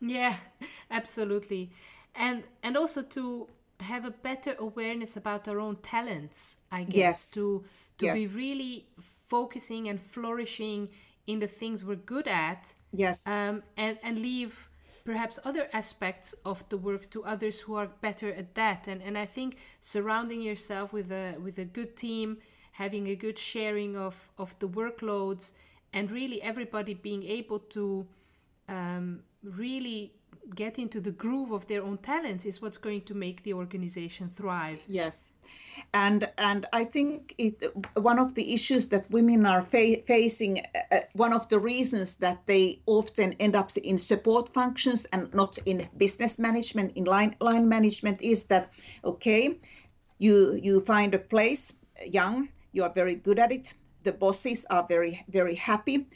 Yeah, 0.00 0.36
absolutely, 0.90 1.70
and 2.14 2.44
and 2.62 2.76
also 2.76 3.02
to 3.02 3.48
have 3.80 4.04
a 4.04 4.10
better 4.10 4.54
awareness 4.58 5.16
about 5.16 5.48
our 5.48 5.60
own 5.60 5.76
talents. 5.76 6.56
I 6.70 6.84
guess 6.84 6.94
yes. 6.96 7.30
to 7.32 7.64
to 7.98 8.06
yes. 8.06 8.14
be 8.14 8.26
really 8.26 8.86
focusing 9.00 9.88
and 9.88 10.00
flourishing 10.00 10.90
in 11.26 11.40
the 11.40 11.46
things 11.46 11.84
we're 11.84 11.96
good 11.96 12.28
at. 12.28 12.74
Yes. 12.92 13.26
Um, 13.26 13.62
and 13.76 13.98
and 14.02 14.18
leave 14.18 14.68
perhaps 15.04 15.38
other 15.44 15.68
aspects 15.72 16.34
of 16.44 16.68
the 16.68 16.76
work 16.76 17.08
to 17.10 17.24
others 17.24 17.60
who 17.60 17.74
are 17.74 17.88
better 18.00 18.30
at 18.32 18.54
that. 18.54 18.88
And 18.88 19.02
and 19.02 19.16
I 19.16 19.26
think 19.26 19.56
surrounding 19.80 20.40
yourself 20.42 20.92
with 20.92 21.10
a 21.10 21.36
with 21.42 21.58
a 21.58 21.64
good 21.64 21.96
team, 21.96 22.38
having 22.72 23.08
a 23.08 23.14
good 23.14 23.38
sharing 23.38 23.96
of 23.96 24.30
of 24.38 24.58
the 24.58 24.68
workloads 24.68 25.52
and 25.92 26.10
really 26.10 26.42
everybody 26.42 26.94
being 26.94 27.24
able 27.24 27.58
to 27.58 28.06
um, 28.68 29.20
really 29.42 30.12
get 30.54 30.78
into 30.78 31.00
the 31.00 31.10
groove 31.10 31.50
of 31.50 31.66
their 31.66 31.82
own 31.82 31.98
talents 31.98 32.44
is 32.44 32.62
what's 32.62 32.78
going 32.78 33.02
to 33.02 33.14
make 33.14 33.42
the 33.42 33.52
organization 33.52 34.30
thrive. 34.34 34.82
Yes. 34.86 35.32
And 35.92 36.28
and 36.38 36.66
i 36.72 36.84
think 36.84 37.34
it 37.38 37.54
one 37.94 38.18
of 38.18 38.34
the 38.34 38.52
issues 38.52 38.88
that 38.88 39.10
women 39.10 39.46
are 39.46 39.62
fa- 39.62 40.02
facing 40.06 40.60
uh, 40.60 40.94
uh, 40.94 41.00
one 41.12 41.32
of 41.32 41.48
the 41.48 41.58
reasons 41.58 42.14
that 42.14 42.38
they 42.46 42.80
often 42.86 43.34
end 43.38 43.54
up 43.54 43.70
in 43.76 43.98
support 43.98 44.52
functions 44.52 45.06
and 45.12 45.32
not 45.34 45.58
in 45.66 45.88
business 45.96 46.38
management 46.38 46.92
in 46.96 47.04
line 47.04 47.36
line 47.40 47.68
management 47.68 48.20
is 48.20 48.44
that 48.44 48.72
okay 49.04 49.58
you 50.18 50.58
you 50.62 50.80
find 50.80 51.14
a 51.14 51.18
place 51.18 51.74
young 52.06 52.48
you 52.72 52.82
are 52.82 52.92
very 52.92 53.14
good 53.14 53.38
at 53.38 53.52
it 53.52 53.74
the 54.08 54.12
bosses 54.12 54.64
are 54.70 54.86
very 54.88 55.24
very 55.28 55.54
happy. 55.54 56.06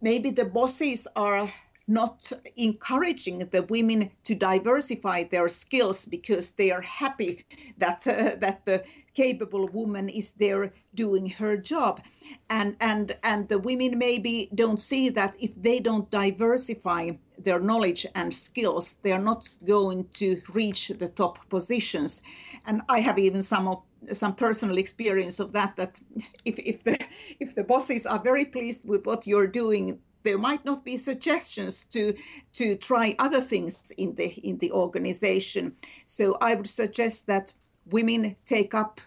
Maybe 0.00 0.30
the 0.30 0.44
bosses 0.44 1.08
are 1.16 1.50
not 1.86 2.32
encouraging 2.56 3.38
the 3.50 3.62
women 3.64 4.10
to 4.24 4.34
diversify 4.34 5.24
their 5.24 5.48
skills 5.48 6.06
because 6.06 6.52
they 6.52 6.70
are 6.70 6.80
happy 6.80 7.44
that 7.78 8.06
uh, 8.06 8.36
that 8.40 8.64
the 8.64 8.82
capable 9.14 9.68
woman 9.68 10.08
is 10.08 10.32
there 10.32 10.72
doing 10.94 11.28
her 11.28 11.56
job. 11.56 12.00
And 12.48 12.76
and 12.80 13.16
and 13.22 13.48
the 13.48 13.58
women 13.58 13.98
maybe 13.98 14.48
don't 14.54 14.80
see 14.80 15.10
that 15.10 15.36
if 15.38 15.54
they 15.62 15.78
don't 15.80 16.10
diversify 16.10 17.10
their 17.36 17.60
knowledge 17.60 18.06
and 18.14 18.32
skills 18.32 18.94
they 19.02 19.12
are 19.12 19.22
not 19.22 19.48
going 19.66 20.08
to 20.14 20.40
reach 20.54 20.88
the 20.88 21.08
top 21.08 21.48
positions. 21.48 22.22
And 22.66 22.82
i 22.88 23.00
have 23.00 23.18
even 23.18 23.42
some 23.42 23.68
of 23.68 23.82
some 24.12 24.34
personal 24.34 24.78
experience 24.78 25.40
of 25.40 25.52
that 25.52 25.76
that 25.76 26.00
if, 26.44 26.58
if 26.58 26.84
the 26.84 26.98
if 27.40 27.54
the 27.54 27.64
bosses 27.64 28.06
are 28.06 28.18
very 28.18 28.44
pleased 28.44 28.82
with 28.84 29.06
what 29.06 29.26
you're 29.26 29.46
doing 29.46 29.98
there 30.24 30.38
might 30.38 30.64
not 30.64 30.84
be 30.84 30.96
suggestions 30.96 31.84
to 31.84 32.14
to 32.52 32.76
try 32.76 33.14
other 33.18 33.40
things 33.40 33.92
in 33.96 34.14
the 34.16 34.28
in 34.42 34.58
the 34.58 34.72
organization. 34.72 35.76
So 36.04 36.36
i 36.40 36.54
would 36.54 36.68
suggest 36.68 37.26
that 37.26 37.52
women 37.86 38.36
take 38.44 38.74
up 38.74 39.00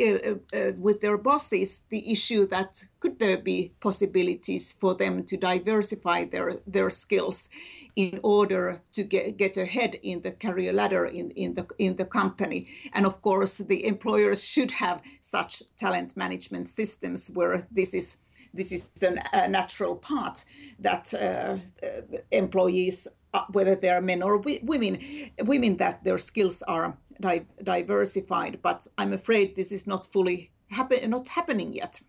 uh, 0.00 0.34
uh, 0.54 0.72
with 0.78 1.00
their 1.00 1.18
bosses 1.18 1.86
the 1.90 2.10
issue 2.10 2.46
that 2.46 2.82
could 2.98 3.18
there 3.18 3.36
be 3.36 3.72
possibilities 3.80 4.72
for 4.72 4.94
them 4.94 5.22
to 5.24 5.36
diversify 5.36 6.24
their 6.24 6.54
their 6.66 6.90
skills 6.90 7.50
in 7.94 8.18
order 8.22 8.80
to 8.92 9.02
get, 9.04 9.36
get 9.36 9.58
ahead 9.58 9.96
in 10.02 10.22
the 10.22 10.32
career 10.32 10.72
ladder 10.72 11.04
in, 11.04 11.30
in 11.32 11.52
the 11.54 11.66
in 11.78 11.96
the 11.96 12.06
company? 12.06 12.68
And 12.94 13.04
of 13.04 13.20
course 13.20 13.58
the 13.58 13.84
employers 13.86 14.42
should 14.42 14.70
have 14.70 15.02
such 15.20 15.62
talent 15.76 16.16
management 16.16 16.68
systems 16.68 17.30
where 17.34 17.66
this 17.70 17.92
is 17.92 18.16
this 18.54 18.72
is 18.72 18.90
an, 19.02 19.18
a 19.32 19.48
natural 19.48 19.96
part 19.96 20.44
that 20.78 21.12
uh, 21.14 21.58
uh, 21.86 22.18
employees 22.30 23.08
uh, 23.34 23.42
whether 23.52 23.74
they 23.74 23.88
are 23.88 24.00
men 24.02 24.22
or 24.22 24.38
women 24.38 24.98
women 25.44 25.76
that 25.78 26.04
their 26.04 26.18
skills 26.18 26.62
are 26.62 26.96
di- 27.20 27.46
diversified 27.62 28.58
but 28.62 28.86
i'm 28.98 29.12
afraid 29.12 29.56
this 29.56 29.72
is 29.72 29.86
not 29.86 30.04
fully 30.04 30.52
happen 30.72 31.10
not 31.10 31.28
happening 31.28 31.72
yet. 31.72 32.00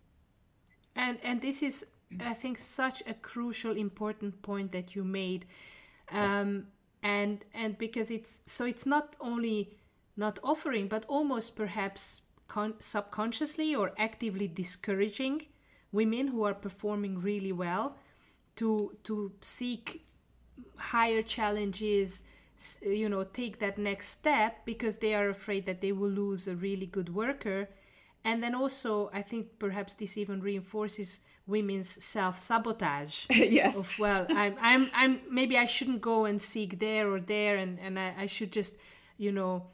And 0.96 1.18
and 1.24 1.42
this 1.42 1.62
is 1.64 1.86
i 2.20 2.34
think 2.34 2.58
such 2.60 3.04
a 3.08 3.14
crucial 3.14 3.76
important 3.78 4.42
point 4.42 4.72
that 4.72 4.96
you 4.96 5.04
made. 5.04 5.46
Um, 6.12 6.68
and 7.02 7.44
and 7.54 7.78
because 7.78 8.12
it's 8.12 8.42
so 8.46 8.66
it's 8.66 8.86
not 8.86 9.16
only 9.20 9.78
not 10.16 10.40
offering 10.44 10.88
but 10.88 11.06
almost 11.08 11.56
perhaps 11.56 12.22
con- 12.48 12.76
subconsciously 12.80 13.76
or 13.76 13.92
actively 13.98 14.48
discouraging 14.48 15.42
women 15.94 16.28
who 16.28 16.44
are 16.44 16.54
performing 16.56 17.22
really 17.22 17.54
well 17.54 17.98
to 18.58 18.98
to 19.04 19.32
seek 19.42 20.06
higher 20.78 21.22
challenges 21.22 22.24
you 22.82 23.10
know 23.10 23.24
take 23.24 23.60
that 23.60 23.78
next 23.78 24.08
step 24.10 24.66
because 24.66 24.98
they 24.98 25.14
are 25.16 25.30
afraid 25.30 25.66
that 25.66 25.82
they 25.82 25.92
will 25.92 26.10
lose 26.10 26.48
a 26.48 26.56
really 26.56 26.86
good 26.86 27.14
worker. 27.14 27.70
And 28.26 28.42
then 28.42 28.56
also 28.56 29.10
i 29.14 29.22
think 29.22 29.60
perhaps 29.60 29.94
this 29.96 30.18
even 30.18 30.42
reinforces 30.42 31.20
women's 31.46 31.90
self-sabotage. 32.04 33.26
Yes. 33.30 33.78
Of 33.78 34.00
well 34.00 34.26
i'm 34.30 34.56
i'm 34.62 34.90
i'm 34.94 35.20
maybe 35.30 35.58
i 35.58 35.66
shouldn't 35.66 36.02
go 36.02 36.26
and 36.26 36.42
seek 36.42 36.80
there 36.80 37.12
or 37.12 37.20
there 37.20 37.58
and 37.58 37.80
and 37.80 38.00
i, 38.00 38.14
I 38.18 38.26
should 38.28 38.52
just 38.54 38.76
you 39.18 39.32
know 39.32 39.68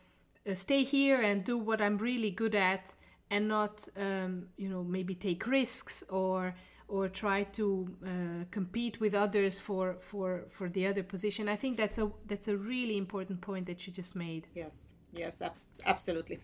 uh, 0.49 0.55
stay 0.55 0.83
here 0.83 1.21
and 1.21 1.43
do 1.43 1.57
what 1.57 1.81
i'm 1.81 1.97
really 1.97 2.31
good 2.31 2.55
at 2.55 2.95
and 3.31 3.47
not 3.47 3.87
um, 3.97 4.47
you 4.57 4.69
know 4.69 4.83
maybe 4.83 5.15
take 5.15 5.45
risks 5.47 6.03
or 6.09 6.55
or 6.87 7.07
try 7.07 7.43
to 7.43 7.87
uh, 8.03 8.09
compete 8.51 8.99
with 8.99 9.13
others 9.13 9.59
for 9.59 9.95
for 9.99 10.45
for 10.49 10.69
the 10.69 10.87
other 10.87 11.03
position 11.03 11.47
i 11.47 11.55
think 11.55 11.77
that's 11.77 11.97
a 11.97 12.11
that's 12.25 12.47
a 12.47 12.57
really 12.57 12.97
important 12.97 13.39
point 13.41 13.65
that 13.65 13.85
you 13.85 13.93
just 13.93 14.15
made 14.15 14.47
yes 14.55 14.93
yes 15.13 15.41
ab- 15.41 15.53
absolutely 15.85 16.39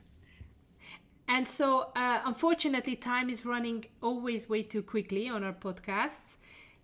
and 1.28 1.48
so, 1.48 1.90
uh, 1.96 2.22
unfortunately, 2.26 2.96
time 2.96 3.30
is 3.30 3.46
running 3.46 3.86
always 4.02 4.48
way 4.48 4.62
too 4.62 4.84
quickly 4.84 5.28
on 5.28 5.44
our 5.44 5.54
podcasts. 5.54 6.36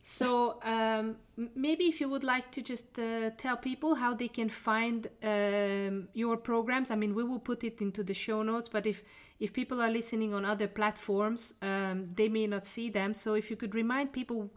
So, 0.01 0.59
um, 0.63 1.17
maybe 1.55 1.85
if 1.85 2.01
you 2.01 2.09
would 2.09 2.23
like 2.23 2.51
to 2.51 2.61
just 2.61 2.97
uh, 2.97 3.29
tell 3.37 3.57
people 3.57 3.95
how 3.95 4.15
they 4.15 4.27
can 4.27 4.49
find 4.49 5.07
um, 5.23 6.07
your 6.13 6.37
programs. 6.37 6.89
I 6.89 6.95
mean, 6.95 7.13
we 7.13 7.23
will 7.23 7.39
put 7.39 7.63
it 7.63 7.81
into 7.81 8.03
the 8.03 8.15
show 8.15 8.41
notes, 8.41 8.67
but 8.67 8.87
if 8.87 9.03
if 9.41 9.51
people 9.51 9.81
are 9.81 9.89
listening 9.89 10.33
on 10.33 10.45
other 10.45 10.67
platforms, 10.67 11.55
um, 11.63 12.07
they 12.15 12.29
may 12.29 12.45
not 12.47 12.65
see 12.65 12.89
them. 12.89 13.13
So, 13.13 13.33
if 13.33 13.49
you 13.49 13.57
could 13.57 13.73
remind 13.75 14.13
people 14.13 14.51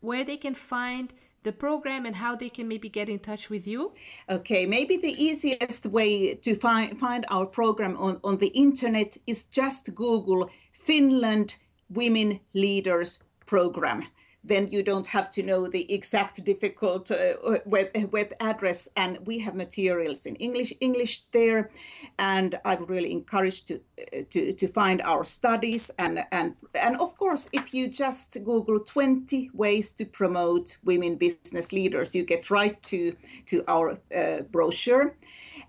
where 0.00 0.24
they 0.24 0.36
can 0.36 0.54
find 0.54 1.12
the 1.42 1.52
program 1.52 2.06
and 2.06 2.16
how 2.16 2.36
they 2.36 2.48
can 2.48 2.68
maybe 2.68 2.88
get 2.88 3.08
in 3.08 3.18
touch 3.18 3.50
with 3.50 3.66
you? 3.66 3.92
Okay, 4.30 4.64
maybe 4.64 4.96
the 4.96 5.14
easiest 5.22 5.86
way 5.86 6.34
to 6.34 6.54
find, 6.54 6.98
find 6.98 7.26
our 7.30 7.46
program 7.46 7.96
on, 7.96 8.20
on 8.22 8.36
the 8.38 8.48
internet 8.48 9.16
is 9.26 9.44
just 9.44 9.94
Google 9.94 10.50
Finland 10.72 11.56
Women 11.90 12.40
Leaders 12.54 13.18
Program 13.46 14.04
then 14.44 14.68
you 14.68 14.82
don't 14.82 15.06
have 15.08 15.30
to 15.30 15.42
know 15.42 15.68
the 15.68 15.92
exact 15.92 16.42
difficult 16.44 17.10
uh, 17.10 17.34
web, 17.66 17.88
web 18.12 18.32
address. 18.40 18.88
And 18.96 19.18
we 19.26 19.38
have 19.40 19.54
materials 19.54 20.26
in 20.26 20.36
English, 20.36 20.72
English 20.80 21.22
there. 21.32 21.70
And 22.18 22.58
I'm 22.64 22.84
really 22.84 23.12
encouraged 23.12 23.66
to, 23.68 23.80
uh, 24.00 24.22
to, 24.30 24.52
to 24.52 24.68
find 24.68 25.02
our 25.02 25.24
studies. 25.24 25.90
And, 25.98 26.24
and, 26.32 26.54
and 26.74 26.96
of 27.00 27.16
course, 27.16 27.48
if 27.52 27.74
you 27.74 27.88
just 27.88 28.36
Google 28.44 28.80
20 28.80 29.50
ways 29.52 29.92
to 29.94 30.04
promote 30.04 30.76
women 30.84 31.16
business 31.16 31.72
leaders, 31.72 32.14
you 32.14 32.24
get 32.24 32.50
right 32.50 32.80
to, 32.84 33.14
to 33.46 33.64
our 33.68 33.98
uh, 34.16 34.42
brochure 34.50 35.14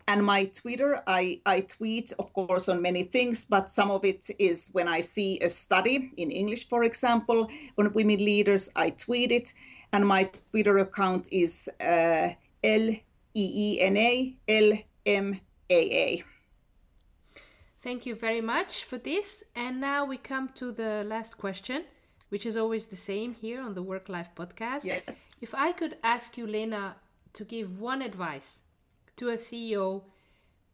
and 0.09 0.25
my 0.25 0.45
Twitter, 0.45 1.03
I, 1.05 1.39
I 1.45 1.61
tweet, 1.61 2.13
of 2.17 2.33
course, 2.33 2.67
on 2.67 2.81
many 2.81 3.03
things, 3.03 3.45
but 3.45 3.69
some 3.69 3.91
of 3.91 4.03
it 4.03 4.25
is 4.39 4.69
when 4.71 4.87
I 4.87 5.01
see 5.01 5.39
a 5.39 5.51
study 5.51 6.11
in 6.17 6.31
English, 6.31 6.67
for 6.67 6.83
example, 6.83 7.47
on 7.77 7.93
women 7.93 8.17
leaders, 8.17 8.71
I 8.75 8.89
tweet 8.89 9.31
it. 9.31 9.53
And 9.93 10.07
my 10.07 10.23
Twitter 10.23 10.79
account 10.79 11.29
is 11.31 11.69
uh, 11.79 12.29
L 12.63 12.89
E 12.89 13.45
E 13.65 13.81
N 13.81 13.97
A 13.97 14.35
L 14.47 14.71
M 15.05 15.39
A 15.69 15.81
A. 16.05 16.23
Thank 17.83 18.07
you 18.07 18.15
very 18.15 18.41
much 18.41 18.85
for 18.85 18.97
this. 18.97 19.43
And 19.55 19.79
now 19.79 20.05
we 20.05 20.17
come 20.17 20.49
to 20.55 20.71
the 20.71 21.03
last 21.05 21.37
question, 21.37 21.83
which 22.29 22.47
is 22.47 22.57
always 22.57 22.87
the 22.87 22.95
same 22.95 23.35
here 23.35 23.61
on 23.61 23.75
the 23.75 23.83
Work 23.83 24.09
Life 24.09 24.31
podcast. 24.35 24.85
Yes. 24.85 25.27
If 25.39 25.53
I 25.53 25.71
could 25.71 25.97
ask 26.03 26.35
you, 26.35 26.47
Leena, 26.47 26.95
to 27.33 27.43
give 27.43 27.79
one 27.79 28.01
advice 28.01 28.61
to 29.19 29.29
a 29.29 29.35
CEO 29.35 30.01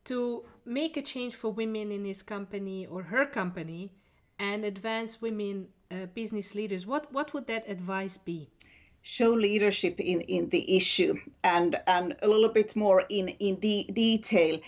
to 0.06 0.44
make 0.66 0.98
a 0.98 1.02
change 1.02 1.36
for 1.36 1.52
women 1.52 1.92
in 1.92 2.06
his 2.06 2.22
company 2.22 2.86
or 2.86 3.02
her 3.04 3.26
company 3.26 3.92
and 4.40 4.64
advance 4.64 5.22
women 5.22 5.68
uh, 5.92 6.06
business 6.14 6.54
leaders, 6.54 6.86
what, 6.86 7.12
what 7.12 7.34
would 7.34 7.48
that 7.48 7.68
advice 7.68 8.18
be? 8.18 8.50
Show 9.02 9.32
leadership 9.32 10.00
in, 10.00 10.22
in 10.22 10.50
the 10.50 10.76
issue 10.78 11.16
and, 11.44 11.76
and 11.88 12.16
a 12.22 12.28
little 12.28 12.50
bit 12.50 12.76
more 12.76 13.04
in, 13.10 13.30
in 13.30 13.60
de- 13.60 13.90
detail. 13.92 14.60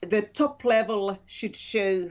The 0.00 0.22
top 0.22 0.64
level 0.64 1.18
should 1.26 1.54
show 1.54 2.10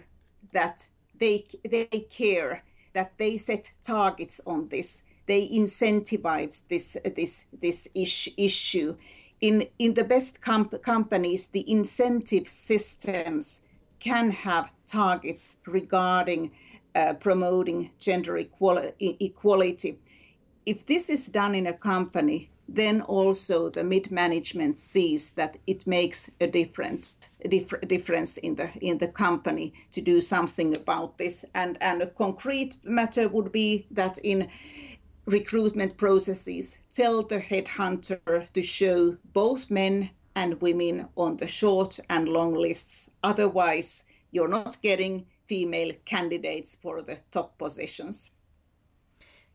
that 0.54 0.88
they, 1.18 1.46
they 1.70 1.86
care, 1.86 2.64
that 2.94 3.14
they 3.18 3.38
set 3.38 3.72
targets 3.84 4.40
on 4.46 4.68
this, 4.68 5.02
they 5.28 5.48
incentivize 5.50 6.68
this, 6.70 6.98
this, 7.16 7.46
this 7.52 7.88
ish, 7.94 8.30
issue 8.38 8.96
in, 9.46 9.68
in 9.78 9.94
the 9.94 10.04
best 10.04 10.42
comp- 10.42 10.82
companies, 10.82 11.48
the 11.48 11.70
incentive 11.70 12.48
systems 12.48 13.60
can 14.00 14.32
have 14.32 14.72
targets 14.88 15.54
regarding 15.68 16.52
uh, 16.96 17.14
promoting 17.14 17.92
gender 18.00 18.38
equality. 18.38 20.00
If 20.66 20.86
this 20.88 21.10
is 21.10 21.28
done 21.28 21.54
in 21.54 21.68
a 21.68 21.74
company, 21.74 22.50
then 22.68 23.02
also 23.02 23.70
the 23.70 23.84
mid 23.84 24.10
management 24.10 24.80
sees 24.80 25.30
that 25.32 25.58
it 25.68 25.86
makes 25.86 26.32
a 26.42 26.48
difference 26.48 27.30
a 27.44 27.48
dif- 27.48 27.88
difference 27.88 28.38
in 28.38 28.56
the 28.56 28.72
in 28.82 28.98
the 28.98 29.08
company 29.08 29.72
to 29.92 30.02
do 30.02 30.20
something 30.20 30.76
about 30.76 31.20
this 31.20 31.46
and 31.54 31.78
and 31.80 32.02
a 32.02 32.08
concrete 32.08 32.76
matter 32.84 33.28
would 33.28 33.52
be 33.52 33.86
that 33.92 34.18
in 34.24 34.50
recruitment 35.26 35.98
processes 35.98 36.78
tell 36.94 37.24
the 37.24 37.40
headhunter 37.40 38.52
to 38.52 38.62
show 38.62 39.18
both 39.34 39.72
men 39.72 40.10
and 40.36 40.62
women 40.62 41.08
on 41.16 41.38
the 41.38 41.48
short 41.48 42.00
and 42.10 42.28
long 42.28 42.54
lists. 42.54 43.10
Otherwise, 43.24 44.04
you're 44.32 44.48
not 44.48 44.82
getting 44.82 45.26
female 45.48 45.92
candidates 46.06 46.76
for 46.82 47.02
the 47.02 47.20
top 47.32 47.58
positions. 47.58 48.32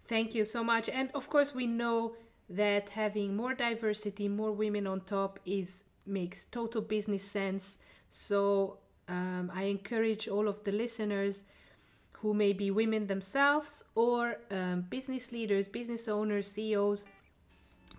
Thank 0.09 0.35
you 0.35 0.45
so 0.45 0.65
much. 0.65 0.89
And 0.89 1.11
of 1.15 1.29
course, 1.29 1.55
we 1.55 1.67
know 1.67 2.17
that 2.49 2.89
having 2.89 3.37
more 3.37 3.55
diversity, 3.55 4.29
more 4.29 4.53
women 4.53 4.87
on 4.87 5.03
top 5.03 5.39
is 5.45 5.85
makes 6.07 6.47
total 6.47 6.81
business 6.81 7.23
sense. 7.23 7.79
So 8.09 8.79
um, 9.09 9.53
I 9.55 9.65
encourage 9.65 10.27
all 10.27 10.49
of 10.49 10.65
the 10.65 10.73
listeners 10.73 11.45
who 12.21 12.35
may 12.35 12.53
be 12.53 12.71
women 12.71 13.07
themselves 13.07 13.85
or 13.95 14.37
um, 14.51 14.83
business 14.91 15.33
leaders, 15.33 15.67
business 15.67 16.07
owners, 16.07 16.47
CEOs, 16.47 17.07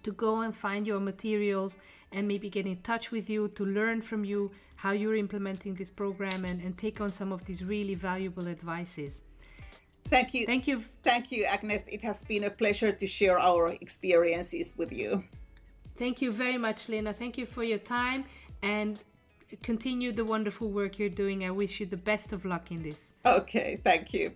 to 0.03 0.11
go 0.11 0.41
and 0.41 0.55
find 0.55 0.85
your 0.85 0.99
materials 0.99 1.79
and 2.11 2.27
maybe 2.27 2.49
get 2.49 2.65
in 2.67 2.77
touch 2.77 3.11
with 3.11 3.29
you 3.29 3.47
to 3.49 3.65
learn 3.65 4.01
from 4.01 4.23
you 4.23 4.51
how 4.75 4.91
you're 4.91 5.15
implementing 5.15 5.73
this 5.75 5.89
program 5.89 6.45
and, 6.45 6.61
and 6.61 6.77
take 6.77 7.01
on 7.01 7.11
some 7.11 7.31
of 7.31 7.45
these 7.45 7.63
really 7.63 7.95
valuable 7.95 8.47
advices. 8.47 9.23
Thank 10.05 10.33
you. 10.33 10.45
Thank 10.45 10.67
you. 10.67 10.79
Thank 11.03 11.31
you, 11.31 11.45
Agnes. 11.45 11.87
It 11.87 12.01
has 12.01 12.23
been 12.23 12.43
a 12.43 12.49
pleasure 12.49 12.91
to 12.91 13.07
share 13.07 13.39
our 13.39 13.69
experiences 13.69 14.73
with 14.77 14.91
you. 14.91 15.23
Thank 15.97 16.21
you 16.21 16.31
very 16.31 16.57
much, 16.57 16.89
Leena. 16.89 17.13
Thank 17.13 17.37
you 17.37 17.45
for 17.45 17.63
your 17.63 17.77
time 17.77 18.25
and 18.61 18.99
continue 19.57 20.11
the 20.11 20.25
wonderful 20.25 20.69
work 20.69 20.99
you're 20.99 21.09
doing. 21.09 21.43
I 21.43 21.51
wish 21.51 21.79
you 21.79 21.85
the 21.85 21.97
best 21.97 22.33
of 22.33 22.45
luck 22.45 22.71
in 22.71 22.83
this. 22.83 23.13
Okay, 23.25 23.79
thank 23.83 24.13
you. 24.13 24.31